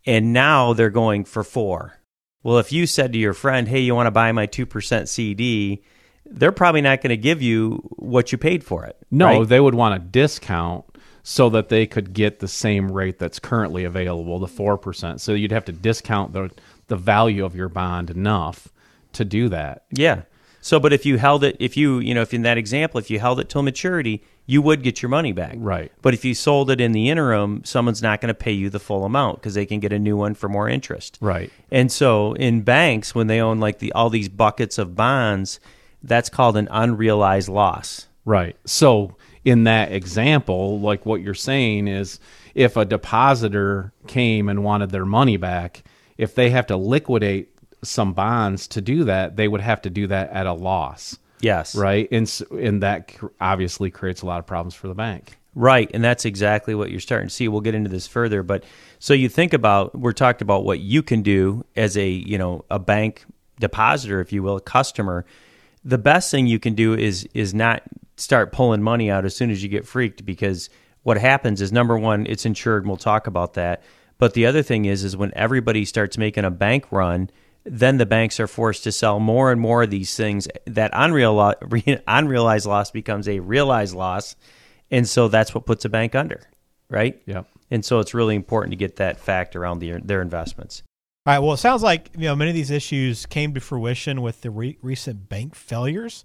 and 0.05 0.33
now 0.33 0.73
they're 0.73 0.91
going 0.91 1.25
for 1.25 1.45
four. 1.45 2.01
Well, 2.43 2.59
if 2.59 2.73
you 2.73 2.89
said 2.89 3.13
to 3.13 3.21
your 3.21 3.35
friend, 3.35 3.69
"Hey, 3.69 3.83
you 3.83 3.95
want 3.95 4.09
to 4.09 4.11
buy 4.11 4.33
my 4.33 4.47
two 4.47 4.67
percent 4.67 5.09
CD," 5.09 5.85
they're 6.27 6.51
probably 6.51 6.81
not 6.81 7.03
going 7.03 7.11
to 7.11 7.17
give 7.17 7.41
you 7.41 7.89
what 7.99 8.33
you 8.33 8.39
paid 8.39 8.65
for 8.65 8.85
it. 8.85 8.97
No, 9.13 9.27
right? 9.27 9.49
they 9.49 9.61
would 9.61 9.77
want 9.77 9.95
a 9.95 10.05
discount 10.05 10.92
so 11.23 11.49
that 11.51 11.69
they 11.69 11.87
could 11.87 12.13
get 12.13 12.41
the 12.41 12.49
same 12.49 12.91
rate 12.91 13.19
that's 13.19 13.39
currently 13.39 13.85
available, 13.85 14.39
the 14.39 14.49
four 14.49 14.77
percent. 14.77 15.21
So 15.21 15.35
you'd 15.35 15.53
have 15.53 15.65
to 15.67 15.73
discount 15.73 16.33
the 16.33 16.51
the 16.89 16.97
value 16.97 17.45
of 17.45 17.55
your 17.55 17.69
bond 17.69 18.11
enough 18.11 18.69
to 19.13 19.25
do 19.25 19.49
that. 19.49 19.85
Yeah. 19.91 20.23
So, 20.61 20.79
but 20.79 20.93
if 20.93 21.05
you 21.05 21.19
held 21.19 21.43
it, 21.43 21.57
if 21.59 21.77
you, 21.77 21.99
you 21.99 22.15
know, 22.15 22.23
if 22.23 22.33
in 22.33 22.43
that 22.43 22.57
example, 22.57 22.99
if 22.99 23.11
you 23.11 23.19
held 23.19 23.41
it 23.41 23.49
till 23.49 23.63
maturity, 23.63 24.23
you 24.47 24.63
would 24.63 24.83
get 24.83 25.03
your 25.03 25.09
money 25.09 25.33
back. 25.33 25.55
Right. 25.57 25.91
But 26.03 26.15
if 26.15 26.25
you 26.25 26.35
sold 26.35 26.71
it 26.71 26.81
in 26.81 26.93
the 26.93 27.11
interim, 27.11 27.65
someone's 27.65 28.01
not 28.01 28.21
going 28.21 28.29
to 28.29 28.35
pay 28.35 28.53
you 28.53 28.71
the 28.71 28.79
full 28.79 29.05
amount 29.05 29.39
because 29.39 29.55
they 29.55 29.67
can 29.67 29.81
get 29.81 29.93
a 29.93 29.99
new 29.99 30.17
one 30.17 30.35
for 30.35 30.49
more 30.49 30.69
interest. 30.69 31.19
Right. 31.21 31.51
And 31.73 31.91
so 31.91 32.35
in 32.35 32.63
banks, 32.63 33.13
when 33.13 33.27
they 33.27 33.41
own 33.41 33.59
like 33.59 33.81
the 33.81 33.93
all 33.93 34.09
these 34.09 34.29
buckets 34.29 34.79
of 34.79 34.95
bonds, 34.95 35.59
that's 36.03 36.29
called 36.29 36.57
an 36.57 36.69
unrealized 36.71 37.49
loss. 37.49 38.07
Right. 38.25 38.57
So 38.65 39.17
in 39.45 39.65
that 39.65 39.93
example, 39.93 40.81
like 40.81 41.05
what 41.05 41.21
you're 41.21 41.35
saying 41.35 41.89
is 41.89 42.21
if 42.55 42.77
a 42.77 42.85
depositor 42.85 43.93
came 44.07 44.49
and 44.49 44.63
wanted 44.63 44.91
their 44.91 45.07
money 45.07 45.37
back, 45.37 45.83
if 46.17 46.35
they 46.35 46.51
have 46.51 46.67
to 46.69 46.77
liquidate 46.77 47.49
some 47.83 48.13
bonds 48.13 48.69
to 48.69 48.81
do 48.81 49.05
that, 49.05 49.37
they 49.37 49.49
would 49.49 49.61
have 49.61 49.83
to 49.83 49.91
do 49.91 50.07
that 50.07 50.31
at 50.31 50.47
a 50.47 50.53
loss. 50.53 51.19
Yes. 51.41 51.75
Right. 51.75 52.09
And, 52.13 52.41
and 52.53 52.83
that 52.83 53.13
obviously 53.41 53.91
creates 53.91 54.23
a 54.23 54.27
lot 54.27 54.39
of 54.39 54.47
problems 54.47 54.75
for 54.75 54.87
the 54.87 54.95
bank. 54.95 55.39
Right, 55.55 55.91
and 55.93 56.03
that's 56.03 56.25
exactly 56.25 56.75
what 56.75 56.91
you're 56.91 57.01
starting 57.01 57.29
to 57.29 57.35
see. 57.35 57.47
We'll 57.47 57.61
get 57.61 57.75
into 57.75 57.91
this 57.91 58.07
further, 58.07 58.43
but 58.43 58.65
so 58.99 59.13
you 59.13 59.29
think 59.29 59.53
about 59.53 59.95
we're 59.95 60.13
talked 60.13 60.41
about 60.41 60.65
what 60.65 60.81
you 60.81 61.03
can 61.03 61.21
do 61.21 61.63
as 61.77 61.99
a 61.99 62.09
you 62.09 62.39
know 62.39 62.65
a 62.71 62.79
bank 62.79 63.27
depositor, 63.61 64.21
if 64.23 64.33
you 64.33 64.43
will, 64.43 64.57
a 64.57 64.63
customer. 64.63 65.27
The 65.85 65.99
best 65.99 66.31
thing 66.31 66.47
you 66.47 66.59
can 66.59 66.75
do 66.75 66.95
is 66.95 67.29
is 67.35 67.53
not 67.53 67.83
start 68.17 68.53
pulling 68.53 68.83
money 68.83 69.11
out 69.11 69.25
as 69.25 69.35
soon 69.35 69.51
as 69.51 69.63
you 69.63 69.69
get 69.69 69.87
freaked 69.87 70.25
because 70.25 70.69
what 71.03 71.19
happens 71.19 71.61
is 71.61 71.73
number 71.73 71.99
one, 71.99 72.27
it's 72.27 72.47
insured. 72.47 72.83
And 72.83 72.91
we'll 72.91 72.97
talk 72.97 73.27
about 73.27 73.55
that. 73.55 73.83
But 74.19 74.35
the 74.35 74.47
other 74.47 74.63
thing 74.63 74.85
is, 74.85 75.03
is 75.03 75.17
when 75.17 75.33
everybody 75.35 75.85
starts 75.85 76.17
making 76.17 76.45
a 76.45 76.51
bank 76.51 76.87
run, 76.93 77.31
then 77.65 77.99
the 77.99 78.07
banks 78.07 78.39
are 78.41 78.47
forced 78.47 78.85
to 78.85 78.93
sell 78.93 79.21
more 79.21 79.51
and 79.51 79.61
more 79.61 79.83
of 79.83 79.91
these 79.91 80.17
things. 80.17 80.49
That 80.67 80.91
unreal, 80.95 81.55
unrealized 82.07 82.67
loss 82.67 82.91
becomes 82.91 83.29
a 83.29 83.41
realized 83.41 83.95
loss, 83.95 84.37
and 84.91 85.09
so 85.09 85.29
that's 85.29 85.55
what 85.55 85.67
puts 85.67 85.85
a 85.85 85.89
bank 85.89 86.15
under, 86.15 86.41
right? 86.89 87.21
Yeah. 87.27 87.43
And 87.71 87.85
so 87.85 88.01
it's 88.01 88.15
really 88.15 88.37
important 88.37 88.73
to 88.73 88.77
get 88.77 88.97
that 88.97 89.19
fact 89.19 89.57
around 89.57 89.79
their 89.79 89.99
their 89.99 90.23
investments. 90.23 90.83
All 91.25 91.33
right. 91.33 91.39
Well, 91.39 91.55
it 91.55 91.59
sounds 91.59 91.83
like 91.83 92.11
you 92.17 92.25
know 92.25 92.37
many 92.37 92.51
of 92.51 92.55
these 92.57 92.71
issues 92.71 93.27
came 93.27 93.55
to 93.55 93.61
fruition 93.61 94.23
with 94.23 94.43
the 94.43 94.51
re- 94.51 94.79
recent 94.83 95.29
bank 95.29 95.55
failures. 95.55 96.25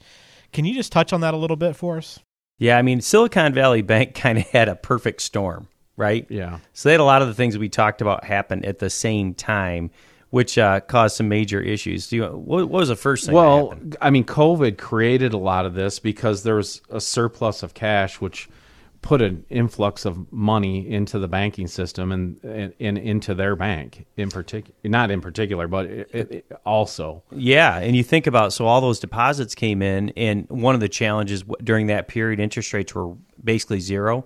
Can 0.54 0.66
you 0.66 0.74
just 0.74 0.92
touch 0.92 1.14
on 1.14 1.22
that 1.22 1.34
a 1.34 1.38
little 1.38 1.58
bit 1.58 1.76
for 1.76 1.98
us? 1.98 2.20
Yeah, 2.60 2.78
I 2.78 2.82
mean 2.82 3.02
Silicon 3.02 3.54
Valley 3.54 3.82
Bank 3.82 4.16
kind 4.16 4.38
of 4.38 4.46
had 4.48 4.70
a 4.70 4.76
perfect 4.76 5.22
storm, 5.22 5.68
right? 5.96 6.26
Yeah. 6.30 6.60
So 6.74 6.90
they 6.90 6.94
had 6.94 7.02
a 7.02 7.06
lot 7.06 7.22
of 7.22 7.28
the 7.28 7.34
things 7.34 7.58
we 7.58 7.70
talked 7.70 8.02
about 8.02 8.24
happen 8.24 8.66
at 8.66 8.80
the 8.80 8.90
same 8.90 9.34
time, 9.34 9.92
which 10.30 10.58
uh, 10.58 10.80
caused 10.82 11.18
some 11.18 11.30
major 11.30 11.62
issues. 11.62 12.08
Do 12.08 12.16
you, 12.16 12.26
what, 12.26 12.70
what 12.70 12.80
was 12.80 12.90
the 12.90 12.96
first 12.96 13.26
thing? 13.26 13.36
Well, 13.36 13.70
happened? 13.70 13.98
I 14.02 14.10
mean, 14.10 14.24
COVID 14.24 14.78
created 14.78 15.34
a 15.34 15.38
lot 15.38 15.66
of 15.66 15.74
this 15.74 16.00
because 16.00 16.44
there 16.44 16.56
was 16.56 16.82
a 16.90 17.00
surplus 17.00 17.64
of 17.64 17.74
cash, 17.74 18.20
which 18.20 18.50
put 19.02 19.22
an 19.22 19.46
influx 19.50 20.06
of 20.06 20.32
money 20.32 20.90
into 20.90 21.20
the 21.20 21.28
banking 21.28 21.68
system 21.68 22.12
and 22.12 22.44
and, 22.44 22.74
and 22.80 22.98
into 22.98 23.34
their 23.34 23.56
bank 23.56 24.06
in 24.16 24.30
particular. 24.30 24.76
Not 24.84 25.12
in 25.12 25.22
particular, 25.22 25.68
but 25.68 25.86
it, 25.86 26.10
it, 26.14 26.52
also. 26.66 27.24
Yeah, 27.32 27.78
and 27.78 27.96
you 27.96 28.04
think 28.04 28.28
about 28.28 28.54
so 28.54 28.66
all 28.66 28.82
those 28.82 29.00
deposits 29.00 29.56
came 29.56 29.82
in, 29.82 30.10
and 30.18 30.50
one 30.50 30.76
of 30.76 30.82
the 30.82 30.90
challenges 30.90 31.44
during 31.64 31.88
that 31.88 32.08
period, 32.08 32.40
interest 32.40 32.74
rates 32.74 32.94
were 32.94 33.14
basically 33.44 33.80
zero. 33.80 34.26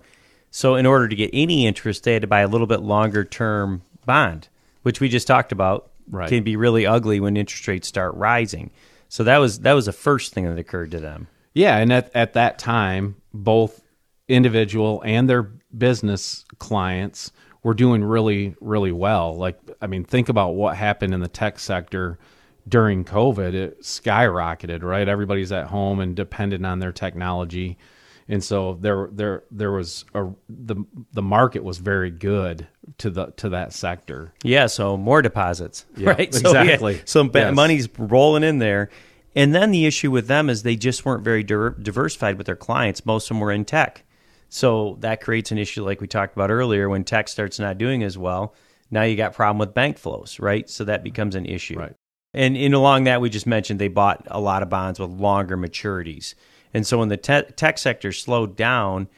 So 0.50 0.74
in 0.74 0.84
order 0.84 1.08
to 1.08 1.16
get 1.16 1.30
any 1.32 1.66
interest, 1.66 2.04
they 2.04 2.12
had 2.12 2.22
to 2.22 2.28
buy 2.28 2.40
a 2.40 2.48
little 2.48 2.66
bit 2.66 2.82
longer 2.82 3.24
term 3.24 3.82
bond, 4.04 4.48
which 4.82 5.00
we 5.00 5.08
just 5.08 5.26
talked 5.26 5.52
about 5.52 5.88
Right. 6.10 6.28
can 6.28 6.42
be 6.42 6.56
really 6.56 6.84
ugly 6.84 7.20
when 7.20 7.36
interest 7.36 7.66
rates 7.68 7.88
start 7.88 8.14
rising. 8.16 8.70
So 9.08 9.24
that 9.24 9.38
was 9.38 9.60
that 9.60 9.72
was 9.72 9.86
the 9.86 9.92
first 9.92 10.34
thing 10.34 10.44
that 10.44 10.58
occurred 10.58 10.90
to 10.90 11.00
them. 11.00 11.28
Yeah, 11.54 11.76
and 11.78 11.92
at 11.92 12.10
at 12.14 12.32
that 12.32 12.58
time, 12.58 13.16
both 13.32 13.82
individual 14.28 15.02
and 15.04 15.28
their 15.28 15.42
business 15.76 16.44
clients 16.58 17.32
were 17.62 17.74
doing 17.74 18.02
really 18.04 18.54
really 18.60 18.92
well. 18.92 19.36
Like 19.36 19.58
I 19.80 19.86
mean, 19.86 20.04
think 20.04 20.28
about 20.28 20.50
what 20.54 20.76
happened 20.76 21.14
in 21.14 21.20
the 21.20 21.28
tech 21.28 21.58
sector 21.58 22.18
during 22.68 23.04
COVID. 23.04 23.54
It 23.54 23.82
skyrocketed, 23.82 24.82
right? 24.82 25.08
Everybody's 25.08 25.52
at 25.52 25.66
home 25.66 26.00
and 26.00 26.14
dependent 26.14 26.64
on 26.66 26.78
their 26.78 26.92
technology. 26.92 27.78
And 28.28 28.42
so 28.42 28.78
there 28.80 29.08
there 29.12 29.42
there 29.50 29.72
was 29.72 30.04
a 30.14 30.28
the 30.48 30.76
the 31.12 31.22
market 31.22 31.64
was 31.64 31.78
very 31.78 32.10
good 32.10 32.66
to 32.98 33.10
the 33.10 33.26
to 33.38 33.48
that 33.50 33.72
sector. 33.72 34.32
Yeah, 34.44 34.66
so 34.66 34.96
more 34.96 35.22
deposits, 35.22 35.86
Yeah, 35.96 36.10
right? 36.10 36.20
Exactly. 36.20 37.02
So, 37.04 37.28
Yes. 37.34 37.54
money's 37.54 37.88
rolling 37.98 38.44
in 38.44 38.58
there, 38.58 38.90
and 39.34 39.52
then 39.54 39.72
the 39.72 39.86
issue 39.86 40.10
with 40.12 40.28
them 40.28 40.48
is 40.48 40.62
they 40.62 40.76
just 40.76 41.04
weren't 41.04 41.24
very 41.24 41.42
diversified 41.42 42.38
with 42.38 42.46
their 42.46 42.56
clients. 42.56 43.04
Most 43.04 43.24
of 43.24 43.28
them 43.30 43.40
were 43.40 43.50
in 43.52 43.64
tech, 43.64 44.04
so 44.52 44.98
that 45.00 45.22
creates 45.22 45.50
an 45.50 45.56
issue 45.56 45.82
like 45.82 46.02
we 46.02 46.06
talked 46.06 46.36
about 46.36 46.50
earlier. 46.50 46.88
When 46.88 47.04
tech 47.04 47.28
starts 47.28 47.58
not 47.58 47.78
doing 47.78 48.02
as 48.02 48.18
well, 48.18 48.54
now 48.90 49.02
you 49.02 49.16
got 49.16 49.32
problem 49.32 49.58
with 49.58 49.72
bank 49.72 49.96
flows, 49.96 50.38
right? 50.38 50.68
So 50.68 50.84
that 50.84 51.02
becomes 51.02 51.34
an 51.34 51.46
issue. 51.46 51.78
Right. 51.78 51.94
And 52.34 52.54
in 52.54 52.74
along 52.74 53.04
that, 53.04 53.22
we 53.22 53.30
just 53.30 53.46
mentioned 53.46 53.80
they 53.80 53.88
bought 53.88 54.26
a 54.30 54.40
lot 54.40 54.62
of 54.62 54.68
bonds 54.68 55.00
with 55.00 55.08
longer 55.10 55.56
maturities, 55.56 56.34
and 56.74 56.86
so 56.86 56.98
when 56.98 57.08
the 57.08 57.16
te- 57.16 57.50
tech 57.56 57.78
sector 57.78 58.12
slowed 58.12 58.54
down, 58.54 59.08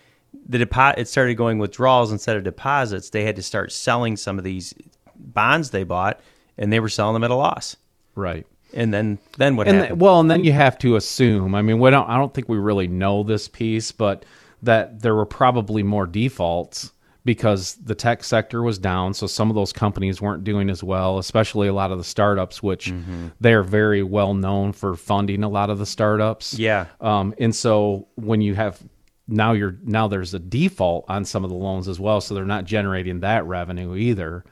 the 0.48 0.58
depo- 0.58 0.96
it 0.96 1.08
started 1.08 1.34
going 1.34 1.58
withdrawals 1.58 2.12
instead 2.12 2.36
of 2.36 2.44
deposits. 2.44 3.10
They 3.10 3.24
had 3.24 3.36
to 3.36 3.42
start 3.42 3.72
selling 3.72 4.16
some 4.16 4.38
of 4.38 4.44
these 4.44 4.72
bonds 5.16 5.70
they 5.70 5.82
bought, 5.82 6.20
and 6.56 6.72
they 6.72 6.80
were 6.80 6.88
selling 6.88 7.14
them 7.14 7.24
at 7.24 7.30
a 7.30 7.36
loss. 7.36 7.76
Right. 8.14 8.46
And 8.72 8.94
then, 8.94 9.18
then 9.38 9.56
what 9.56 9.68
and 9.68 9.76
happened? 9.76 9.98
th- 9.98 10.02
well, 10.02 10.20
and 10.20 10.30
then 10.30 10.42
you 10.44 10.52
have 10.52 10.78
to 10.78 10.96
assume. 10.96 11.54
I 11.54 11.62
mean, 11.62 11.78
we 11.78 11.90
don't. 11.90 12.08
I 12.08 12.16
don't 12.18 12.32
think 12.32 12.48
we 12.48 12.58
really 12.58 12.88
know 12.88 13.22
this 13.22 13.46
piece, 13.48 13.92
but 13.92 14.24
that 14.64 15.00
there 15.02 15.14
were 15.14 15.26
probably 15.26 15.82
more 15.82 16.06
defaults 16.06 16.92
because 17.24 17.74
the 17.76 17.94
tech 17.94 18.22
sector 18.22 18.62
was 18.62 18.78
down. 18.78 19.14
So 19.14 19.26
some 19.26 19.48
of 19.48 19.54
those 19.54 19.72
companies 19.72 20.20
weren't 20.20 20.44
doing 20.44 20.68
as 20.68 20.82
well, 20.84 21.18
especially 21.18 21.68
a 21.68 21.72
lot 21.72 21.90
of 21.90 21.96
the 21.98 22.04
startups, 22.04 22.62
which 22.62 22.90
Mm-hmm. 22.90 23.28
they're 23.40 23.62
very 23.62 24.02
well 24.02 24.34
known 24.34 24.72
for 24.72 24.94
funding 24.94 25.42
a 25.42 25.48
lot 25.48 25.70
of 25.70 25.78
the 25.78 25.86
startups. 25.86 26.54
Yeah. 26.58 26.86
Um, 27.00 27.34
and 27.38 27.54
so 27.56 28.08
when 28.16 28.40
you 28.42 28.54
have 28.54 28.78
now 29.26 29.52
you're 29.52 29.78
now 29.84 30.06
there's 30.06 30.34
a 30.34 30.38
default 30.38 31.06
on 31.08 31.24
some 31.24 31.44
of 31.44 31.50
the 31.50 31.56
loans 31.56 31.88
as 31.88 31.98
well, 31.98 32.20
so 32.20 32.34
they're 32.34 32.44
not 32.44 32.64
generating 32.66 33.20
that 33.20 33.46
revenue 33.46 33.96
either. 33.96 34.44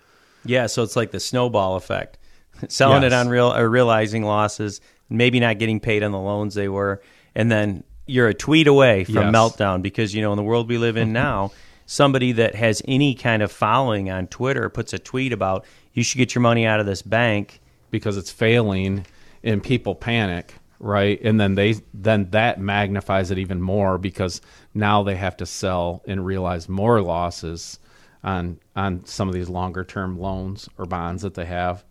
Yeah, 0.47 0.67
so 0.67 0.83
it's 0.83 0.97
like 0.97 1.11
the 1.11 1.21
snowball 1.21 1.77
effect. 1.77 2.19
Selling 2.69 3.03
it 3.03 3.13
on 3.13 3.29
real 3.29 3.53
or 3.53 3.69
realizing 3.69 4.25
losses, 4.25 4.81
maybe 5.11 5.41
not 5.41 5.59
getting 5.59 5.79
paid 5.79 6.03
on 6.03 6.11
the 6.11 6.19
loans 6.19 6.55
they 6.55 6.69
were, 6.69 7.03
and 7.35 7.51
then 7.51 7.85
you're 8.07 8.29
a 8.29 8.35
tweet 8.35 8.67
away 8.67 9.05
from 9.05 9.15
Yes. 9.15 9.35
meltdown 9.35 9.83
because 9.83 10.15
you 10.15 10.23
know 10.23 10.33
in 10.33 10.37
the 10.37 10.43
world 10.43 10.69
we 10.69 10.79
live 10.79 10.97
in 10.97 11.09
mm-hmm. 11.09 11.15
now, 11.15 11.53
somebody 11.87 12.33
that 12.33 12.55
has 12.55 12.83
any 12.87 13.15
kind 13.15 13.43
of 13.43 13.53
following 13.53 14.11
on 14.11 14.27
Twitter 14.27 14.69
puts 14.69 14.93
a 14.93 14.99
tweet 14.99 15.33
about 15.33 15.65
you 15.93 16.03
should 16.03 16.19
get 16.19 16.35
your 16.35 16.43
money 16.43 16.67
out 16.67 16.81
of 16.81 16.87
this 16.87 17.03
bank. 17.03 17.61
because 17.91 18.17
it's 18.17 18.31
failing 18.31 19.05
and 19.45 19.63
people 19.63 19.95
panic 19.95 20.55
right 20.79 21.21
and 21.23 21.39
then 21.41 21.55
they 21.55 21.75
then 21.95 22.29
that 22.31 22.59
magnifies 22.59 23.31
it 23.31 23.39
even 23.39 23.61
more 23.61 23.99
because 23.99 24.41
now 24.75 25.03
they 25.03 25.15
have 25.15 25.37
to 25.37 25.45
sell 25.47 26.03
and 26.07 26.25
realize 26.25 26.69
more 26.69 27.01
losses 27.03 27.79
on 28.25 28.59
on 28.75 29.05
some 29.05 29.29
of 29.29 29.35
these 29.35 29.49
longer 29.49 29.85
term 29.85 30.19
loans 30.19 30.69
or 30.79 30.87
bonds 30.87 31.23
that 31.23 31.35
they 31.35 31.45
have 31.45 31.85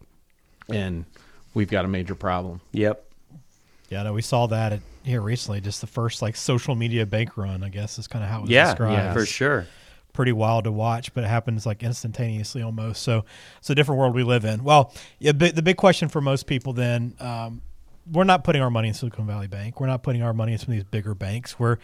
and 0.70 1.06
we've 1.54 1.70
got 1.70 1.86
a 1.86 1.88
major 1.88 2.16
problem 2.16 2.60
Yep. 2.74 3.06
Yeah, 3.90 4.04
no, 4.04 4.14
we 4.14 4.22
saw 4.22 4.48
that 4.48 4.72
at, 4.74 4.80
here 5.04 5.22
recently. 5.22 5.62
Just 5.62 5.82
the 5.82 5.88
first 5.88 6.22
like 6.22 6.36
social 6.36 6.76
media 6.76 7.06
bank 7.06 7.38
run, 7.38 7.64
I 7.64 7.70
guess, 7.70 7.98
is 8.00 8.08
kind 8.08 8.24
of 8.24 8.30
how 8.30 8.40
it 8.40 8.42
was 8.42 8.50
Yeah, 8.52 8.66
described. 8.66 8.94
yeah, 8.94 9.14
for 9.14 9.26
sure. 9.26 9.68
pretty 10.14 10.32
wild 10.34 10.66
to 10.66 10.72
watch, 10.72 11.14
but 11.14 11.24
it 11.24 11.28
happens 11.28 11.66
like 11.66 11.84
instantaneously 11.84 12.62
almost. 12.62 13.02
So 13.02 13.24
it's 13.60 13.70
a 13.70 13.76
different 13.76 13.98
world 14.00 14.14
we 14.14 14.24
live 14.24 14.44
in. 14.46 14.64
Well, 14.64 14.94
yeah, 15.20 15.32
the 15.32 15.62
big 15.62 15.78
question 15.78 16.10
for 16.10 16.20
most 16.22 16.48
people 16.48 16.74
then, 16.74 17.16
um, 17.20 17.62
we're 18.12 18.24
not 18.26 18.44
putting 18.44 18.62
our 18.64 18.72
money 18.72 18.88
in 18.88 18.94
Silicon 18.96 19.28
Valley 19.28 19.48
Bank. 19.48 19.80
We're 19.80 19.88
not 19.88 20.02
putting 20.04 20.24
our 20.24 20.34
money 20.34 20.54
in 20.54 20.58
some 20.58 20.70
of 20.70 20.74
these 20.74 20.84
bigger 20.84 21.14
banks. 21.14 21.60
We're, 21.60 21.78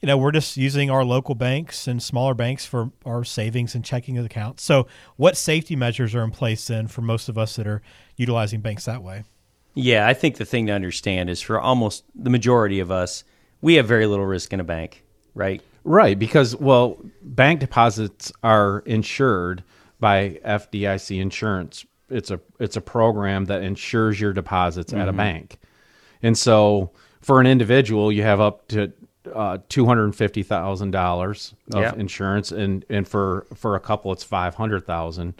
you 0.00 0.06
know, 0.06 0.18
we're 0.18 0.30
just 0.30 0.56
using 0.58 0.90
our 0.90 1.02
local 1.02 1.34
banks 1.34 1.88
and 1.88 2.00
smaller 2.02 2.34
banks 2.34 2.66
for 2.66 2.90
our 3.06 3.24
savings 3.24 3.74
and 3.74 3.82
checking 3.82 4.18
accounts. 4.18 4.62
So, 4.62 4.86
what 5.16 5.34
safety 5.36 5.74
measures 5.74 6.14
are 6.14 6.22
in 6.24 6.30
place 6.30 6.66
then 6.66 6.88
for 6.88 7.00
most 7.00 7.28
of 7.30 7.38
us 7.38 7.56
that 7.56 7.66
are 7.66 7.80
utilizing 8.16 8.60
banks 8.60 8.84
that 8.84 9.02
way? 9.02 9.24
Yeah, 9.74 10.06
I 10.06 10.14
think 10.14 10.36
the 10.36 10.44
thing 10.44 10.66
to 10.66 10.72
understand 10.72 11.30
is 11.30 11.40
for 11.40 11.58
almost 11.60 12.04
the 12.14 12.30
majority 12.30 12.80
of 12.80 12.90
us, 12.90 13.24
we 13.60 13.74
have 13.74 13.86
very 13.86 14.06
little 14.06 14.26
risk 14.26 14.52
in 14.52 14.60
a 14.60 14.64
bank, 14.64 15.02
right? 15.34 15.62
right 15.84 16.16
because 16.16 16.54
well 16.54 16.96
bank 17.22 17.58
deposits 17.58 18.30
are 18.44 18.84
insured 18.86 19.64
by 19.98 20.38
FDIC 20.44 21.20
insurance 21.20 21.84
it's 22.08 22.30
a 22.30 22.38
it's 22.60 22.76
a 22.76 22.80
program 22.80 23.46
that 23.46 23.64
insures 23.64 24.20
your 24.20 24.32
deposits 24.32 24.92
at 24.92 25.08
a 25.08 25.12
bank 25.12 25.58
And 26.22 26.38
so 26.38 26.92
for 27.20 27.40
an 27.40 27.48
individual, 27.48 28.12
you 28.12 28.22
have 28.22 28.40
up 28.40 28.68
to 28.68 28.92
uh, 29.34 29.58
two 29.68 29.84
hundred 29.86 30.04
and 30.04 30.14
fifty 30.14 30.44
thousand 30.44 30.92
dollars 30.92 31.52
of 31.72 31.80
Yeah. 31.82 31.94
insurance, 31.96 32.52
and 32.52 32.84
and 32.88 33.08
for 33.08 33.46
for 33.54 33.74
a 33.74 33.80
couple, 33.80 34.12
it's 34.12 34.22
five 34.24 34.54
hundred 34.54 34.86
thousand. 34.86 35.34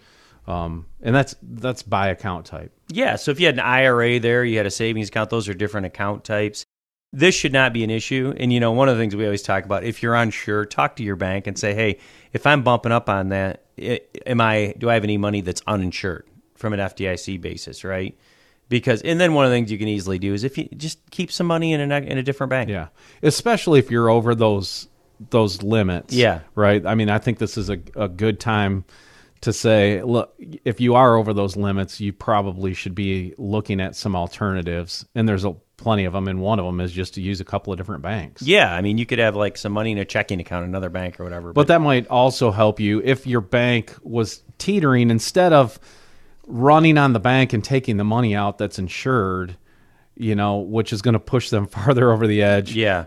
Um, 0.49 0.87
and 1.03 1.15
that's 1.15 1.37
that's 1.41 1.83
by 1.85 2.09
account 2.09 2.47
type. 2.47 2.73
Yeah, 2.95 3.17
so 3.17 3.31
if 3.31 3.41
you 3.41 3.47
had 3.47 3.57
an 3.57 3.61
IRA 3.61 4.21
there, 4.21 4.45
you 4.45 4.57
had 4.57 4.67
a 4.67 4.71
savings 4.71 5.09
account, 5.09 5.31
those 5.31 5.49
are 5.49 5.55
different 5.55 5.87
account 5.87 6.25
types. 6.25 6.65
This 7.13 7.35
should 7.35 7.53
not 7.53 7.73
be 7.73 7.85
an 7.85 7.91
issue. 7.91 8.33
And 8.37 8.53
you 8.53 8.61
know, 8.61 8.73
one 8.73 8.89
of 8.89 8.97
the 8.97 9.03
things 9.03 9.15
we 9.15 9.25
always 9.25 9.43
talk 9.43 9.65
about, 9.65 9.85
if 9.85 10.03
you're 10.03 10.15
unsure, 10.15 10.65
talk 10.65 10.97
to 10.97 11.03
your 11.03 11.17
bank 11.17 11.47
and 11.47 11.59
say, 11.59 11.75
"Hey, 11.75 11.99
if 12.33 12.47
I'm 12.47 12.63
bumping 12.63 12.93
up 12.93 13.09
on 13.09 13.29
that, 13.29 13.65
am 14.27 14.41
I 14.41 14.75
do 14.79 14.89
I 14.89 14.95
have 14.95 15.05
any 15.05 15.19
money 15.19 15.43
that's 15.43 15.63
uninsured 15.67 16.27
from 16.55 16.73
an 16.73 16.81
FDIC 16.81 17.41
basis, 17.41 17.85
right?" 17.85 18.17
Because 18.71 19.03
and 19.03 19.21
then 19.21 19.35
one 19.35 19.45
of 19.45 19.51
the 19.51 19.57
things 19.57 19.71
you 19.71 19.77
can 19.77 19.89
easily 19.89 20.19
do 20.19 20.33
is 20.33 20.43
if 20.43 20.57
you 20.57 20.69
just 20.75 20.99
keep 21.11 21.31
some 21.31 21.47
money 21.47 21.75
in 21.75 21.93
a 21.93 21.97
in 21.99 22.17
a 22.17 22.23
different 22.23 22.49
bank. 22.49 22.71
Yeah, 22.71 22.89
especially 23.23 23.79
if 23.79 23.91
you're 23.91 24.09
over 24.09 24.35
those 24.35 24.89
those 25.31 25.63
limits. 25.63 26.15
Yeah. 26.15 26.41
right. 26.55 26.85
I 26.87 26.95
mean, 26.95 27.11
I 27.11 27.19
think 27.19 27.39
this 27.39 27.59
is 27.59 27.69
a 27.69 27.79
a 27.95 28.09
good 28.09 28.41
time 28.41 28.87
to 29.43 29.53
say, 29.53 30.03
look, 30.03 30.35
if 30.65 30.81
you 30.81 30.95
are 30.95 31.17
over 31.17 31.35
those 31.35 31.57
limits, 31.57 32.01
you 32.01 32.13
probably 32.13 32.75
should 32.75 32.95
be 32.95 33.35
looking 33.37 33.81
at 33.81 33.95
some 33.95 34.17
alternatives, 34.17 35.05
and 35.15 35.29
there's 35.29 35.45
a 35.45 35.53
plenty 35.77 36.05
of 36.05 36.13
them. 36.13 36.29
And 36.29 36.41
one 36.41 36.59
of 36.61 36.65
them 36.65 36.81
is 36.81 36.93
just 36.93 37.15
to 37.15 37.21
use 37.21 37.41
a 37.41 37.45
couple 37.45 37.73
of 37.73 37.77
different 37.77 38.03
banks. 38.03 38.43
Yeah, 38.43 38.73
I 38.73 38.81
mean, 38.81 38.99
you 38.99 39.07
could 39.07 39.19
have 39.19 39.35
like 39.35 39.59
some 39.59 39.73
money 39.73 39.93
in 39.93 39.99
a 39.99 40.05
checking 40.05 40.41
account, 40.41 40.65
another 40.65 40.91
bank 40.91 41.21
or 41.21 41.25
whatever. 41.25 41.53
But 41.53 41.67
that 41.67 41.81
might 41.81 42.07
also 42.07 42.53
help 42.53 42.81
you 42.81 43.03
if 43.05 43.27
your 43.27 43.41
bank 43.41 43.95
was 44.03 44.43
teetering 44.59 45.11
instead 45.11 45.53
of 45.53 45.79
running 46.47 46.97
on 46.97 47.13
the 47.13 47.21
bank 47.21 47.53
and 47.53 47.65
taking 47.65 47.97
the 47.97 48.05
money 48.05 48.37
out 48.37 48.59
that's 48.59 48.79
insured, 48.79 49.57
you 50.17 50.37
know, 50.37 50.59
which 50.59 50.93
is 50.93 51.03
going 51.03 51.15
to 51.15 51.21
push 51.21 51.51
them 51.51 51.67
farther 51.69 52.13
over 52.13 52.29
the 52.29 52.43
edge. 52.43 52.75
Yeah. 52.75 53.07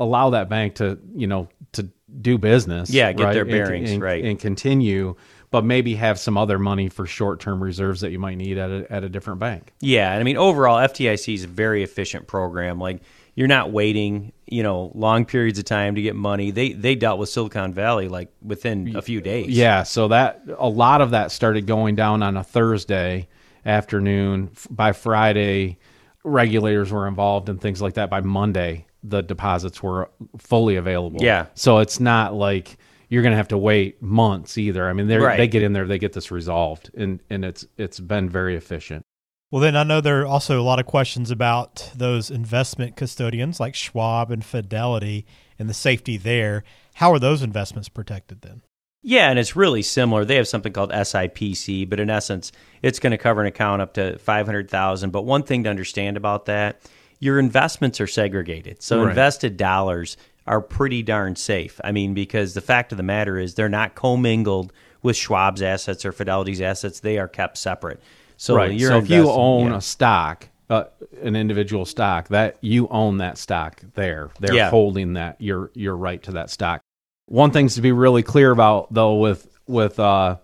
Allow 0.00 0.30
that 0.30 0.48
bank 0.48 0.76
to, 0.76 1.00
you 1.16 1.26
know, 1.26 1.48
to 1.72 1.88
do 2.20 2.38
business. 2.38 2.90
Yeah, 2.90 3.12
get 3.12 3.24
right? 3.24 3.32
their 3.34 3.44
bearings, 3.44 3.92
and, 3.92 4.02
right. 4.02 4.24
And 4.24 4.38
continue, 4.38 5.16
but 5.50 5.64
maybe 5.64 5.94
have 5.94 6.18
some 6.18 6.36
other 6.36 6.58
money 6.58 6.88
for 6.88 7.06
short 7.06 7.40
term 7.40 7.62
reserves 7.62 8.00
that 8.00 8.10
you 8.10 8.18
might 8.18 8.36
need 8.36 8.58
at 8.58 8.70
a, 8.70 8.92
at 8.92 9.04
a 9.04 9.08
different 9.08 9.40
bank. 9.40 9.72
Yeah, 9.80 10.12
and 10.12 10.20
I 10.20 10.24
mean 10.24 10.36
overall, 10.36 10.76
FDIC 10.76 11.34
is 11.34 11.44
a 11.44 11.48
very 11.48 11.82
efficient 11.82 12.26
program. 12.26 12.78
Like 12.78 13.00
you're 13.38 13.46
not 13.46 13.70
waiting, 13.70 14.32
you 14.46 14.64
know, 14.64 14.90
long 14.96 15.24
periods 15.24 15.60
of 15.60 15.64
time 15.64 15.94
to 15.94 16.02
get 16.02 16.16
money. 16.16 16.50
They 16.50 16.72
they 16.72 16.96
dealt 16.96 17.20
with 17.20 17.28
Silicon 17.28 17.72
Valley 17.72 18.08
like 18.08 18.32
within 18.42 18.96
a 18.96 19.00
few 19.00 19.20
days. 19.20 19.50
Yeah, 19.50 19.84
so 19.84 20.08
that 20.08 20.42
a 20.58 20.68
lot 20.68 21.00
of 21.00 21.12
that 21.12 21.30
started 21.30 21.64
going 21.64 21.94
down 21.94 22.24
on 22.24 22.36
a 22.36 22.42
Thursday 22.42 23.28
afternoon. 23.64 24.50
By 24.68 24.90
Friday, 24.90 25.78
regulators 26.24 26.90
were 26.90 27.06
involved 27.06 27.48
and 27.48 27.60
things 27.60 27.80
like 27.80 27.94
that. 27.94 28.10
By 28.10 28.22
Monday, 28.22 28.87
the 29.08 29.22
deposits 29.22 29.82
were 29.82 30.10
fully 30.38 30.76
available. 30.76 31.20
Yeah. 31.22 31.46
So 31.54 31.78
it's 31.78 32.00
not 32.00 32.34
like 32.34 32.76
you're 33.08 33.22
going 33.22 33.32
to 33.32 33.36
have 33.38 33.48
to 33.48 33.58
wait 33.58 34.02
months 34.02 34.58
either. 34.58 34.88
I 34.88 34.92
mean, 34.92 35.06
they 35.06 35.16
Right. 35.18 35.36
they 35.36 35.48
get 35.48 35.62
in 35.62 35.72
there, 35.72 35.86
they 35.86 35.98
get 35.98 36.12
this 36.12 36.30
resolved, 36.30 36.90
and 36.96 37.20
and 37.30 37.44
it's 37.44 37.66
it's 37.76 38.00
been 38.00 38.28
very 38.28 38.54
efficient. 38.56 39.02
Well, 39.50 39.62
then 39.62 39.76
I 39.76 39.82
know 39.82 40.02
there 40.02 40.20
are 40.22 40.26
also 40.26 40.60
a 40.60 40.62
lot 40.62 40.78
of 40.78 40.84
questions 40.84 41.30
about 41.30 41.90
those 41.96 42.30
investment 42.30 42.96
custodians 42.96 43.58
like 43.58 43.74
Schwab 43.74 44.30
and 44.30 44.44
Fidelity 44.44 45.24
and 45.58 45.70
the 45.70 45.74
safety 45.74 46.18
there. 46.18 46.64
How 46.94 47.12
are 47.12 47.18
those 47.18 47.42
investments 47.42 47.88
protected 47.88 48.42
then? 48.42 48.60
Yeah, 49.02 49.30
and 49.30 49.38
it's 49.38 49.56
really 49.56 49.80
similar. 49.80 50.24
They 50.26 50.34
have 50.36 50.48
something 50.48 50.72
called 50.72 50.90
SIPC, 50.90 51.88
but 51.88 51.98
in 51.98 52.10
essence, 52.10 52.52
it's 52.82 52.98
going 52.98 53.12
to 53.12 53.16
cover 53.16 53.40
an 53.40 53.46
account 53.46 53.80
up 53.80 53.94
to 53.94 54.18
500,000, 54.18 55.10
but 55.10 55.22
one 55.22 55.44
thing 55.44 55.64
to 55.64 55.70
understand 55.70 56.16
about 56.18 56.44
that, 56.46 56.82
your 57.18 57.38
investments 57.38 58.00
are 58.00 58.06
segregated. 58.06 58.82
So 58.82 59.02
Right. 59.02 59.10
invested 59.10 59.56
dollars 59.56 60.16
are 60.46 60.60
pretty 60.60 61.02
darn 61.02 61.36
safe. 61.36 61.80
I 61.84 61.92
mean, 61.92 62.14
because 62.14 62.54
the 62.54 62.60
fact 62.60 62.92
of 62.92 62.96
the 62.96 63.02
matter 63.02 63.38
is 63.38 63.54
they're 63.54 63.68
not 63.68 63.94
commingled 63.94 64.72
with 65.02 65.16
Schwab's 65.16 65.62
assets 65.62 66.04
or 66.04 66.12
Fidelity's 66.12 66.60
assets. 66.60 67.00
They 67.00 67.18
are 67.18 67.28
kept 67.28 67.58
separate. 67.58 68.00
So 68.36 68.56
right. 68.56 68.80
So 68.80 68.98
if 68.98 69.10
you 69.10 69.28
own 69.30 69.70
yeah. 69.72 69.76
a 69.76 69.80
stock, 69.80 70.48
uh, 70.70 70.84
an 71.22 71.34
individual 71.36 71.84
stock, 71.84 72.28
that 72.28 72.56
you 72.60 72.88
own 72.88 73.18
that 73.18 73.36
stock 73.38 73.82
there. 73.94 74.30
They're 74.40 74.54
Yeah. 74.54 74.70
holding 74.70 75.14
that 75.14 75.36
your 75.40 75.70
your 75.74 75.96
right 75.96 76.22
to 76.24 76.32
that 76.32 76.50
stock. 76.50 76.80
One 77.26 77.50
thing's 77.50 77.74
to 77.74 77.82
be 77.82 77.92
really 77.92 78.22
clear 78.22 78.50
about 78.50 78.92
though 78.92 79.14
with 79.16 79.48
with 79.66 79.98
uh, 80.00 80.36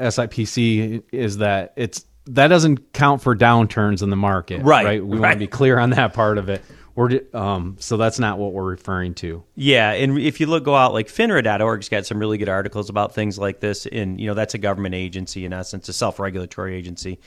SIPC 0.00 1.02
is 1.12 1.38
that 1.38 1.72
it's 1.76 2.04
that 2.26 2.48
doesn't 2.48 2.92
count 2.92 3.22
for 3.22 3.36
downturns 3.36 4.02
in 4.02 4.10
the 4.10 4.16
market. 4.16 4.62
Right, 4.62 4.84
Right. 4.84 5.04
We 5.04 5.18
want 5.18 5.32
to 5.32 5.38
be 5.38 5.46
clear 5.46 5.78
on 5.78 5.90
that 5.90 6.12
part 6.12 6.38
of 6.38 6.48
it. 6.48 6.62
We're 6.94 7.20
um, 7.32 7.76
so 7.80 7.96
that's 7.96 8.18
not 8.18 8.38
what 8.38 8.52
we're 8.52 8.64
referring 8.64 9.14
to. 9.14 9.42
Yeah, 9.54 9.92
and 9.92 10.18
if 10.18 10.40
you 10.40 10.46
look 10.46 10.64
go 10.64 10.74
out 10.74 10.92
like 10.92 11.08
FINRA.org's 11.08 11.88
got 11.88 12.04
some 12.04 12.18
really 12.18 12.36
good 12.36 12.50
articles 12.50 12.90
about 12.90 13.14
things 13.14 13.38
like 13.38 13.60
this. 13.60 13.86
And 13.86 14.20
you 14.20 14.26
know 14.26 14.34
that's 14.34 14.54
a 14.54 14.58
government 14.58 14.94
agency 14.94 15.46
in 15.46 15.52
essence, 15.54 15.88
a 15.88 15.92
self-regulatory 15.94 16.74
agency. 16.74 17.18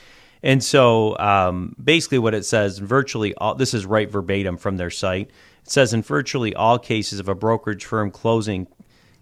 And 0.44 0.64
so 0.64 1.18
um, 1.18 1.76
basically, 1.84 2.20
what 2.20 2.36
it 2.36 2.46
says, 2.46 2.78
virtually 2.78 3.34
all 3.36 3.56
this 3.56 3.74
is 3.74 3.88
right 3.88 4.10
verbatim 4.10 4.58
from 4.58 4.78
their 4.78 4.92
site. 4.92 5.32
It 5.64 5.70
says 5.72 5.94
in 5.94 6.04
virtually 6.04 6.54
all 6.54 6.78
cases 6.78 7.20
of 7.20 7.28
a 7.28 7.34
brokerage 7.34 7.86
firm 7.86 8.12
closing, 8.12 8.68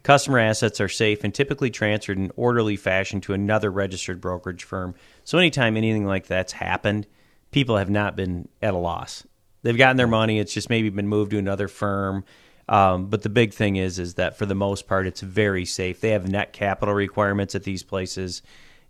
customer 0.03 0.39
assets 0.39 0.79
are 0.81 0.89
safe 0.89 1.23
and 1.23 1.33
typically 1.33 1.69
transferred 1.69 2.17
in 2.17 2.31
orderly 2.35 2.75
fashion 2.75 3.21
to 3.21 3.33
another 3.33 3.71
registered 3.71 4.21
brokerage 4.21 4.63
firm. 4.63 4.93
So 5.23 5.37
anytime 5.37 5.77
anything 5.77 6.05
like 6.05 6.27
that's 6.27 6.53
happened, 6.53 7.07
people 7.51 7.77
have 7.77 7.89
not 7.89 8.15
been 8.15 8.47
at 8.61 8.73
a 8.73 8.77
loss. 8.77 9.25
They've 9.61 9.77
gotten 9.77 9.97
their 9.97 10.07
money. 10.07 10.39
It's 10.39 10.53
just 10.53 10.69
maybe 10.69 10.89
been 10.89 11.07
moved 11.07 11.31
to 11.31 11.37
another 11.37 11.67
firm. 11.67 12.25
Um, 12.67 13.07
but 13.07 13.21
the 13.23 13.29
big 13.29 13.53
thing 13.53 13.77
is, 13.77 13.99
is 13.99 14.15
that 14.15 14.37
for 14.37 14.45
the 14.45 14.55
most 14.55 14.87
part, 14.87 15.07
it's 15.07 15.21
very 15.21 15.65
safe. 15.65 16.01
They 16.01 16.09
have 16.11 16.27
net 16.29 16.53
capital 16.53 16.93
requirements 16.93 17.55
at 17.55 17.63
these 17.63 17.83
places. 17.83 18.41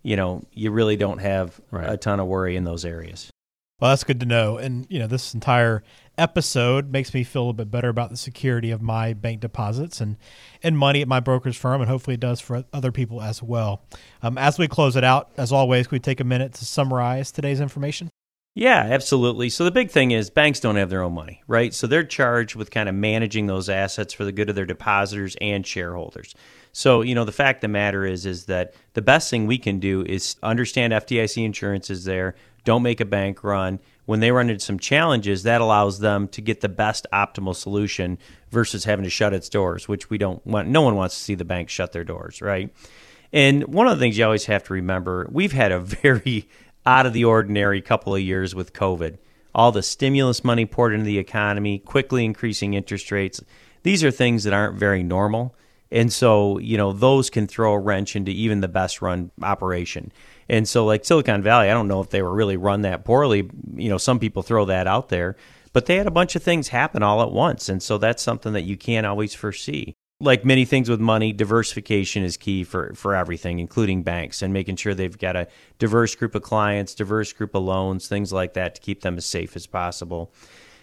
You 0.02 0.16
know, 0.16 0.44
you 0.52 0.70
really 0.70 0.96
don't 0.96 1.18
have 1.18 1.60
Right. 1.70 1.88
a 1.90 1.96
ton 1.96 2.20
of 2.20 2.26
worry 2.26 2.56
in 2.56 2.64
those 2.64 2.84
areas. 2.84 3.30
Well, 3.80 3.90
that's 3.90 4.04
good 4.04 4.20
to 4.20 4.26
know. 4.26 4.56
And, 4.56 4.86
you 4.88 4.98
know, 4.98 5.06
this 5.06 5.34
entire 5.34 5.82
episode 6.16 6.92
makes 6.92 7.12
me 7.12 7.24
feel 7.24 7.42
a 7.42 7.44
little 7.44 7.52
bit 7.54 7.70
better 7.70 7.88
about 7.88 8.10
the 8.10 8.16
security 8.16 8.70
of 8.70 8.80
my 8.80 9.14
bank 9.14 9.40
deposits 9.40 10.00
and, 10.00 10.16
and 10.62 10.78
money 10.78 11.02
at 11.02 11.08
my 11.08 11.20
broker's 11.20 11.56
firm. 11.56 11.80
And 11.80 11.90
hopefully 11.90 12.14
it 12.14 12.20
does 12.20 12.40
for 12.40 12.64
other 12.72 12.92
people 12.92 13.20
as 13.20 13.42
well. 13.42 13.82
Um, 14.22 14.38
as 14.38 14.58
we 14.58 14.68
close 14.68 14.94
it 14.94 15.04
out, 15.04 15.30
as 15.36 15.50
always, 15.50 15.88
can 15.88 15.96
we 15.96 16.00
take 16.00 16.20
a 16.20 16.24
minute 16.24 16.54
to 16.54 16.64
summarize 16.64 17.32
today's 17.32 17.60
information? 17.60 18.10
Yeah, 18.56 18.86
absolutely. 18.88 19.50
So 19.50 19.64
the 19.64 19.72
big 19.72 19.90
thing 19.90 20.12
is 20.12 20.30
banks 20.30 20.60
don't 20.60 20.76
have 20.76 20.88
their 20.88 21.02
own 21.02 21.12
money, 21.12 21.42
right? 21.48 21.74
So 21.74 21.88
they're 21.88 22.04
charged 22.04 22.54
with 22.54 22.70
kind 22.70 22.88
of 22.88 22.94
managing 22.94 23.48
those 23.48 23.68
assets 23.68 24.14
for 24.14 24.24
the 24.24 24.30
good 24.30 24.48
of 24.48 24.54
their 24.54 24.64
depositors 24.64 25.36
and 25.40 25.66
shareholders. 25.66 26.36
So, 26.70 27.02
you 27.02 27.16
know, 27.16 27.24
the 27.24 27.32
fact 27.32 27.58
of 27.58 27.62
the 27.62 27.68
matter 27.68 28.06
is 28.06 28.26
is 28.26 28.46
that 28.46 28.74
the 28.92 29.02
best 29.02 29.28
thing 29.28 29.46
we 29.46 29.58
can 29.58 29.80
do 29.80 30.02
is 30.02 30.36
understand 30.40 30.92
FDIC 30.92 31.44
insurance 31.44 31.90
is 31.90 32.04
there, 32.04 32.36
don't 32.64 32.82
make 32.82 33.00
a 33.00 33.04
bank 33.04 33.44
run. 33.44 33.78
When 34.06 34.20
they 34.20 34.30
run 34.30 34.50
into 34.50 34.64
some 34.64 34.78
challenges, 34.78 35.44
that 35.44 35.60
allows 35.60 35.98
them 35.98 36.28
to 36.28 36.42
get 36.42 36.60
the 36.60 36.68
best 36.68 37.06
optimal 37.12 37.54
solution 37.54 38.18
versus 38.50 38.84
having 38.84 39.04
to 39.04 39.10
shut 39.10 39.32
its 39.32 39.48
doors, 39.48 39.88
which 39.88 40.10
we 40.10 40.18
don't 40.18 40.44
want. 40.46 40.68
No 40.68 40.82
one 40.82 40.96
wants 40.96 41.16
to 41.16 41.22
see 41.22 41.34
the 41.34 41.44
bank 41.44 41.70
shut 41.70 41.92
their 41.92 42.04
doors, 42.04 42.42
right? 42.42 42.74
And 43.32 43.64
one 43.64 43.88
of 43.88 43.98
the 43.98 44.02
things 44.02 44.18
you 44.18 44.24
always 44.24 44.46
have 44.46 44.64
to 44.64 44.74
remember, 44.74 45.28
we've 45.30 45.52
had 45.52 45.72
a 45.72 45.80
very 46.02 46.48
out 46.86 47.06
of 47.06 47.12
the 47.12 47.24
ordinary 47.24 47.80
couple 47.80 48.14
of 48.14 48.20
years 48.20 48.54
with 48.54 48.72
COVID. 48.72 49.18
All 49.54 49.72
the 49.72 49.82
stimulus 49.82 50.44
money 50.44 50.66
poured 50.66 50.94
into 50.94 51.06
the 51.06 51.18
economy, 51.18 51.78
quickly 51.78 52.24
increasing 52.24 52.74
interest 52.74 53.10
rates. 53.10 53.40
These 53.82 54.02
are 54.02 54.10
things 54.10 54.44
that 54.44 54.52
aren't 54.52 54.78
very 54.78 55.02
normal. 55.02 55.54
And 55.90 56.12
so, 56.12 56.58
you 56.58 56.76
know, 56.76 56.92
those 56.92 57.30
can 57.30 57.46
throw 57.46 57.72
a 57.72 57.78
wrench 57.78 58.16
into 58.16 58.32
even 58.32 58.60
the 58.60 58.68
best 58.68 59.00
run 59.00 59.30
operation. 59.42 60.12
And 60.48 60.68
so, 60.68 60.84
like 60.84 61.04
Silicon 61.04 61.42
Valley, 61.42 61.70
I 61.70 61.74
don't 61.74 61.88
know 61.88 62.00
if 62.00 62.10
they 62.10 62.22
were 62.22 62.34
really 62.34 62.56
run 62.56 62.82
that 62.82 63.04
poorly. 63.04 63.48
You 63.74 63.88
know, 63.88 63.98
some 63.98 64.18
people 64.18 64.42
throw 64.42 64.64
that 64.66 64.86
out 64.86 65.08
there, 65.08 65.36
but 65.72 65.86
they 65.86 65.96
had 65.96 66.06
a 66.06 66.10
bunch 66.10 66.36
of 66.36 66.42
things 66.42 66.68
happen 66.68 67.02
all 67.02 67.22
at 67.22 67.32
once. 67.32 67.68
And 67.68 67.82
so 67.82 67.98
that's 67.98 68.22
something 68.22 68.52
that 68.52 68.62
you 68.62 68.76
can't 68.76 69.06
always 69.06 69.34
foresee 69.34 69.94
like 70.20 70.44
many 70.44 70.64
things 70.64 70.88
with 70.88 71.00
money, 71.00 71.32
diversification 71.32 72.22
is 72.22 72.36
key 72.36 72.64
for, 72.64 72.94
for 72.94 73.14
everything, 73.14 73.58
including 73.58 74.02
banks, 74.02 74.42
and 74.42 74.52
making 74.52 74.76
sure 74.76 74.94
they've 74.94 75.18
got 75.18 75.36
a 75.36 75.48
diverse 75.78 76.14
group 76.14 76.34
of 76.34 76.42
clients, 76.42 76.94
diverse 76.94 77.32
group 77.32 77.54
of 77.54 77.62
loans, 77.62 78.08
things 78.08 78.32
like 78.32 78.54
that 78.54 78.74
to 78.76 78.80
keep 78.80 79.02
them 79.02 79.16
as 79.16 79.26
safe 79.26 79.56
as 79.56 79.66
possible. 79.66 80.32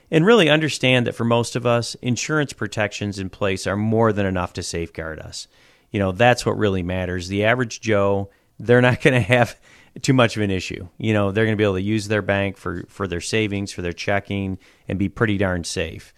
And 0.09 0.25
really 0.25 0.49
understand 0.49 1.07
that 1.07 1.15
for 1.15 1.23
most 1.23 1.55
of 1.55 1.65
us, 1.65 1.95
insurance 1.95 2.51
protections 2.51 3.17
in 3.17 3.29
place 3.29 3.65
are 3.65 3.77
more 3.77 4.11
than 4.11 4.25
enough 4.25 4.53
to 4.53 4.63
safeguard 4.63 5.19
us. 5.19 5.47
You 5.89 5.99
know, 5.99 6.11
that's 6.11 6.45
what 6.45 6.57
really 6.57 6.83
matters. 6.83 7.29
The 7.29 7.45
average 7.45 7.79
Joe, 7.79 8.29
they're 8.65 8.81
not 8.81 9.01
going 9.01 9.13
to 9.13 9.19
have 9.19 9.59
too 10.01 10.13
much 10.13 10.37
of 10.37 10.43
an 10.43 10.51
issue. 10.51 10.87
You 10.97 11.13
know, 11.13 11.31
they're 11.31 11.45
going 11.45 11.55
to 11.55 11.61
be 11.61 11.65
able 11.65 11.75
to 11.75 11.81
use 11.81 12.07
their 12.07 12.21
bank 12.21 12.57
for, 12.57 12.85
for 12.87 13.07
their 13.07 13.21
savings, 13.21 13.71
for 13.71 13.81
their 13.81 13.93
checking, 13.93 14.57
and 14.87 14.97
be 14.97 15.09
pretty 15.09 15.37
darn 15.37 15.63
safe 15.63 16.13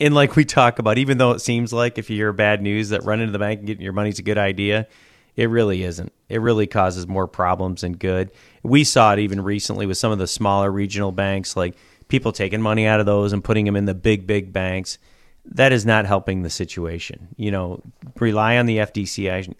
and 0.00 0.14
like 0.14 0.34
we 0.34 0.44
talk 0.44 0.78
about, 0.78 0.98
even 0.98 1.18
though 1.18 1.32
it 1.32 1.40
seems 1.40 1.72
like 1.72 1.98
if 1.98 2.08
you 2.08 2.16
hear 2.16 2.32
bad 2.32 2.62
news 2.62 2.88
that 2.88 3.04
running 3.04 3.26
to 3.26 3.32
the 3.32 3.38
bank 3.38 3.60
and 3.60 3.66
getting 3.66 3.84
your 3.84 3.92
money 3.92 4.08
is 4.08 4.18
a 4.18 4.22
good 4.22 4.38
idea, 4.38 4.88
it 5.36 5.50
really 5.50 5.82
isn't. 5.82 6.12
It 6.28 6.40
really 6.40 6.66
causes 6.66 7.06
more 7.06 7.28
problems 7.28 7.82
than 7.82 7.92
good. 7.92 8.30
We 8.62 8.82
saw 8.82 9.12
it 9.12 9.18
even 9.18 9.42
recently 9.42 9.86
with 9.86 9.98
some 9.98 10.10
of 10.10 10.18
the 10.18 10.26
smaller 10.26 10.70
regional 10.72 11.12
banks, 11.12 11.54
like 11.54 11.76
people 12.08 12.32
taking 12.32 12.62
money 12.62 12.86
out 12.86 12.98
of 12.98 13.06
those 13.06 13.32
and 13.32 13.44
putting 13.44 13.66
them 13.66 13.76
in 13.76 13.84
the 13.84 13.94
big, 13.94 14.26
big 14.26 14.52
banks. 14.52 14.98
That 15.44 15.72
is 15.72 15.86
not 15.86 16.06
helping 16.06 16.42
the 16.42 16.50
situation. 16.50 17.28
You 17.36 17.50
know, 17.50 17.82
rely 18.18 18.56
on 18.58 18.66
the 18.66 18.78
FDCI, 18.78 19.54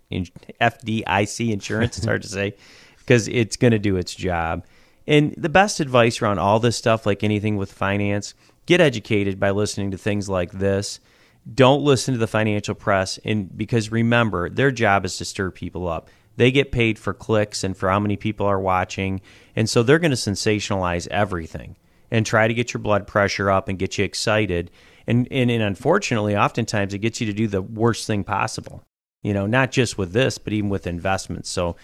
FDIC 0.61 1.53
insurance. 1.53 1.97
It's 1.97 2.07
hard 2.07 2.23
to 2.23 2.29
say 2.29 2.55
because 2.99 3.29
it's 3.29 3.57
going 3.57 3.73
to 3.73 3.79
do 3.79 3.97
its 3.97 4.15
job. 4.15 4.65
And 5.07 5.35
the 5.37 5.49
best 5.49 5.81
advice 5.81 6.23
around 6.23 6.39
all 6.39 6.61
this 6.61 6.77
stuff, 6.77 7.07
like 7.07 7.25
anything 7.25 7.57
with 7.57 7.73
finance, 7.73 8.35
get 8.67 8.81
educated 8.81 9.41
by 9.41 9.51
listening 9.51 9.91
to 9.91 9.99
things 9.99 10.29
like 10.29 10.53
this. 10.53 11.01
Don't 11.53 11.83
listen 11.83 12.15
to 12.15 12.19
the 12.21 12.27
financial 12.27 12.75
press 12.75 13.19
and 13.25 13.57
because 13.57 13.91
remember, 13.91 14.49
their 14.51 14.71
job 14.71 15.05
is 15.05 15.17
to 15.19 15.25
stir 15.25 15.51
people 15.51 15.89
up. 15.89 16.11
They 16.37 16.51
get 16.51 16.71
paid 16.71 16.99
for 16.99 17.13
clicks 17.13 17.65
and 17.65 17.77
for 17.77 17.91
how 17.91 17.99
many 17.99 18.17
people 18.17 18.47
are 18.47 18.61
watching, 18.61 19.21
and 19.57 19.69
so 19.69 19.83
they're 19.83 19.99
going 19.99 20.13
to 20.13 20.17
sensationalize 20.17 21.09
everything 21.09 21.77
and 22.11 22.25
try 22.25 22.49
to 22.49 22.55
get 22.55 22.73
your 22.73 22.81
blood 22.81 23.07
pressure 23.07 23.51
up 23.51 23.69
and 23.69 23.79
get 23.79 23.99
you 23.99 24.05
excited. 24.05 24.71
And, 25.11 25.27
and 25.33 25.51
and 25.51 25.61
unfortunately, 25.61 26.37
oftentimes 26.37 26.95
it 26.95 26.99
gets 26.99 27.21
you 27.21 27.27
to 27.27 27.33
do 27.33 27.49
the 27.49 27.61
worst 27.61 28.07
thing 28.07 28.23
possible. 28.23 28.85
You 29.23 29.35
know, 29.35 29.45
not 29.45 29.73
just 29.73 29.99
with 29.99 30.13
this, 30.13 30.39
but 30.39 30.53
even 30.53 30.71
with 30.71 30.87
investments. 30.87 31.51
So 31.51 31.75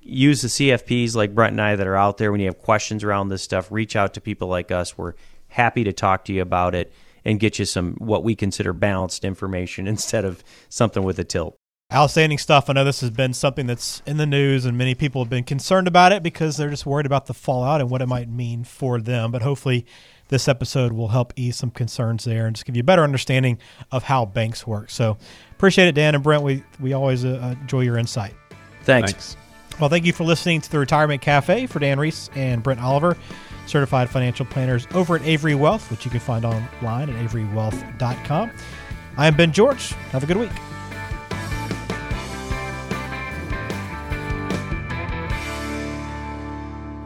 use 0.00 0.42
the 0.42 0.48
CFPs 0.48 1.14
like 1.14 1.32
Brent 1.32 1.52
and 1.52 1.60
I 1.60 1.76
that 1.76 1.86
are 1.86 1.94
out 1.94 2.18
there 2.18 2.32
when 2.32 2.40
you 2.40 2.46
have 2.46 2.58
questions 2.58 3.04
around 3.04 3.28
this 3.28 3.40
stuff. 3.40 3.70
Reach 3.70 3.94
out 3.94 4.14
to 4.14 4.20
people 4.20 4.48
like 4.48 4.72
us. 4.72 4.98
We're 4.98 5.14
happy 5.46 5.84
to 5.84 5.92
talk 5.92 6.24
to 6.24 6.32
you 6.32 6.42
about 6.42 6.74
it 6.74 6.92
and 7.24 7.38
get 7.38 7.60
you 7.60 7.66
some 7.66 7.94
what 7.98 8.24
we 8.24 8.34
consider 8.34 8.72
balanced 8.72 9.24
information 9.24 9.86
instead 9.94 10.24
of 10.24 10.42
something 10.68 11.04
with 11.04 11.20
a 11.20 11.24
tilt. 11.24 11.56
Outstanding 11.94 12.38
stuff. 12.38 12.68
I 12.68 12.72
know 12.72 12.84
this 12.84 13.02
has 13.02 13.10
been 13.10 13.32
something 13.32 13.68
that's 13.68 14.02
in 14.06 14.16
the 14.16 14.26
news, 14.26 14.64
and 14.64 14.76
many 14.76 14.96
people 14.96 15.22
have 15.22 15.30
been 15.30 15.44
concerned 15.44 15.86
about 15.86 16.10
it 16.10 16.24
because 16.24 16.56
they're 16.56 16.70
just 16.70 16.86
worried 16.86 17.06
about 17.06 17.26
the 17.26 17.34
fallout 17.34 17.80
and 17.80 17.90
what 17.90 18.02
it 18.02 18.06
might 18.06 18.28
mean 18.28 18.64
for 18.64 18.98
them. 18.98 19.30
But 19.30 19.42
hopefully, 19.42 19.86
this 20.32 20.48
episode 20.48 20.92
will 20.92 21.08
help 21.08 21.32
ease 21.36 21.56
some 21.56 21.70
concerns 21.70 22.24
there 22.24 22.46
and 22.46 22.56
just 22.56 22.64
give 22.64 22.74
you 22.74 22.80
a 22.80 22.84
better 22.84 23.04
understanding 23.04 23.58
of 23.92 24.02
how 24.02 24.24
banks 24.24 24.66
work. 24.66 24.90
So, 24.90 25.18
appreciate 25.52 25.88
it, 25.88 25.94
Dan 25.94 26.14
and 26.14 26.24
Brent. 26.24 26.42
We 26.42 26.64
we 26.80 26.94
always 26.94 27.24
uh, 27.24 27.54
enjoy 27.60 27.82
your 27.82 27.98
insight. 27.98 28.34
Thanks. 28.82 29.12
Thanks. 29.12 29.36
Well, 29.78 29.88
thank 29.88 30.04
you 30.04 30.12
for 30.12 30.24
listening 30.24 30.60
to 30.62 30.70
the 30.70 30.78
Retirement 30.78 31.22
Cafe 31.22 31.66
for 31.66 31.78
Dan 31.78 32.00
Reese 32.00 32.30
and 32.34 32.62
Brent 32.62 32.80
Oliver 32.80 33.16
certified 33.66 34.10
financial 34.10 34.44
planners 34.46 34.86
over 34.92 35.16
at 35.16 35.22
Avery 35.22 35.54
Wealth, 35.54 35.90
which 35.90 36.04
you 36.04 36.10
can 36.10 36.20
find 36.20 36.44
online 36.44 37.10
at 37.10 37.16
averywealth.com. 37.16 38.50
I 39.16 39.26
am 39.26 39.36
Ben 39.36 39.52
George. 39.52 39.90
Have 40.10 40.22
a 40.24 40.26
good 40.26 40.36
week. 40.36 40.50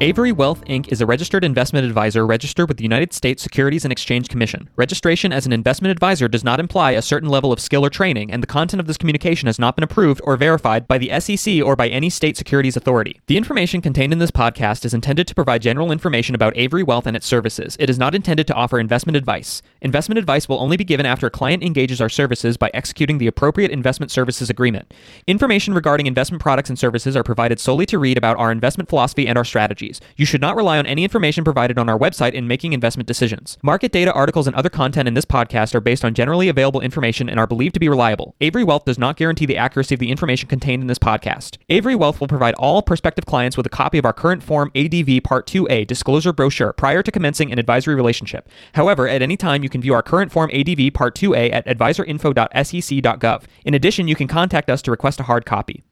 Avery 0.03 0.31
Wealth 0.31 0.63
Inc. 0.67 0.89
is 0.93 1.01
a 1.01 1.07
registered 1.07 1.43
investment 1.43 1.87
advisor 1.87 2.27
registered 2.27 2.69
with 2.69 2.77
the 2.77 2.83
United 2.83 3.15
States 3.15 3.43
Securities 3.43 3.83
and 3.83 3.91
Exchange 3.91 4.29
Commission. 4.29 4.69
Registration 4.77 5.33
as 5.33 5.47
an 5.47 5.55
investment 5.55 5.91
advisor 5.91 6.29
does 6.29 6.45
not 6.45 6.61
imply 6.61 6.91
a 6.91 7.01
certain 7.01 7.31
level 7.31 7.51
of 7.51 7.59
skill 7.59 7.83
or 7.83 7.89
training, 7.89 8.31
and 8.31 8.43
the 8.43 8.47
content 8.47 8.79
of 8.79 8.87
this 8.87 8.99
communication 8.99 9.47
has 9.47 9.59
not 9.59 9.75
been 9.75 9.83
approved 9.83 10.21
or 10.25 10.37
verified 10.37 10.87
by 10.87 10.99
the 10.99 11.19
SEC 11.19 11.63
or 11.65 11.77
by 11.77 11.89
any 11.89 12.11
state 12.11 12.37
securities 12.37 12.77
authority. 12.77 13.23
The 13.27 13.39
information 13.39 13.81
contained 13.81 14.13
in 14.13 14.19
this 14.19 14.31
podcast 14.31 14.85
is 14.85 14.93
intended 14.93 15.27
to 15.29 15.35
provide 15.35 15.63
general 15.63 15.91
information 15.91 16.35
about 16.35 16.59
Avery 16.59 16.83
Wealth 16.83 17.07
and 17.07 17.17
its 17.17 17.27
services. 17.27 17.75
It 17.81 17.89
is 17.89 17.99
not 17.99 18.15
intended 18.15 18.47
to 18.49 18.55
offer 18.55 18.79
investment 18.79 19.17
advice. 19.17 19.63
Investment 19.81 20.19
advice 20.19 20.47
will 20.47 20.61
only 20.61 20.77
be 20.77 20.85
given 20.85 21.07
after 21.07 21.27
a 21.27 21.31
client 21.31 21.63
engages 21.63 22.03
our 22.03 22.11
services 22.11 22.59
by 22.59 22.71
executing 22.75 23.17
the 23.17 23.29
appropriate 23.29 23.71
investment 23.71 24.13
services 24.13 24.51
agreement. 24.51 24.93
Information 25.27 25.73
regarding 25.73 26.07
investment 26.07 26.43
products 26.43 26.69
and 26.69 26.79
services 26.79 27.17
are 27.17 27.23
provided 27.23 27.59
solely 27.59 27.87
to 27.87 27.99
read 27.99 28.19
about 28.19 28.37
our 28.37 28.53
investment 28.53 28.91
philosophy 28.91 29.27
and 29.27 29.39
our 29.39 29.45
strategy 29.45 29.86
strategies. 29.95 30.15
You 30.17 30.27
should 30.27 30.41
not 30.41 30.57
rely 30.57 30.79
on 30.79 30.87
any 30.87 31.05
information 31.05 31.45
provided 31.45 31.79
on 31.79 31.89
our 31.89 31.99
website 31.99 32.33
in 32.33 32.49
making 32.49 32.73
investment 32.73 33.07
decisions. 33.07 33.59
Market 33.63 33.93
data, 33.93 34.13
articles, 34.13 34.47
and 34.47 34.57
other 34.57 34.69
content 34.69 35.09
in 35.09 35.15
this 35.15 35.25
podcast 35.25 35.75
are 35.75 35.81
based 35.81 36.05
on 36.05 36.15
generally 36.15 36.49
available 36.49 36.81
information 36.81 37.29
and 37.29 37.39
are 37.39 37.47
believed 37.47 37.75
to 37.75 37.81
be 37.81 37.89
reliable. 37.89 38.35
Avery 38.41 38.65
Wealth 38.65 38.85
does 38.85 38.99
not 38.99 39.17
guarantee 39.17 39.47
the 39.47 39.57
accuracy 39.57 39.95
of 39.95 40.01
the 40.01 40.11
information 40.11 40.49
contained 40.49 40.83
in 40.83 40.87
this 40.87 40.99
podcast. 40.99 41.59
Avery 41.69 41.95
Wealth 41.95 42.21
will 42.21 42.29
provide 42.29 42.55
all 42.55 42.83
prospective 42.83 43.27
clients 43.27 43.57
with 43.57 43.67
a 43.67 43.71
copy 43.71 43.99
of 43.99 44.05
our 44.05 44.13
current 44.13 44.43
Form 44.43 44.71
ADV 44.75 45.23
Part 45.23 45.47
2A 45.47 45.87
disclosure 45.87 46.33
brochure 46.33 46.73
prior 46.73 47.03
to 47.03 47.13
commencing 47.13 47.53
an 47.53 47.59
advisory 47.59 47.95
relationship. 47.95 48.49
However, 48.75 49.09
at 49.09 49.23
any 49.23 49.37
time 49.37 49.63
you 49.63 49.69
can 49.69 49.81
view 49.81 49.95
our 49.95 50.03
current 50.03 50.33
Form 50.33 50.51
ADV 50.53 50.93
Part 50.95 51.15
2A 51.17 51.53
at 51.53 51.67
advisorinfo.sec.gov. 51.67 53.43
In 53.65 53.75
addition, 53.75 54.09
you 54.09 54.17
can 54.17 54.29
contact 54.29 54.71
us 54.71 54.83
to 54.83 54.91
request 54.91 55.21
a 55.21 55.25
hard 55.25 55.45
copy. 55.45 55.87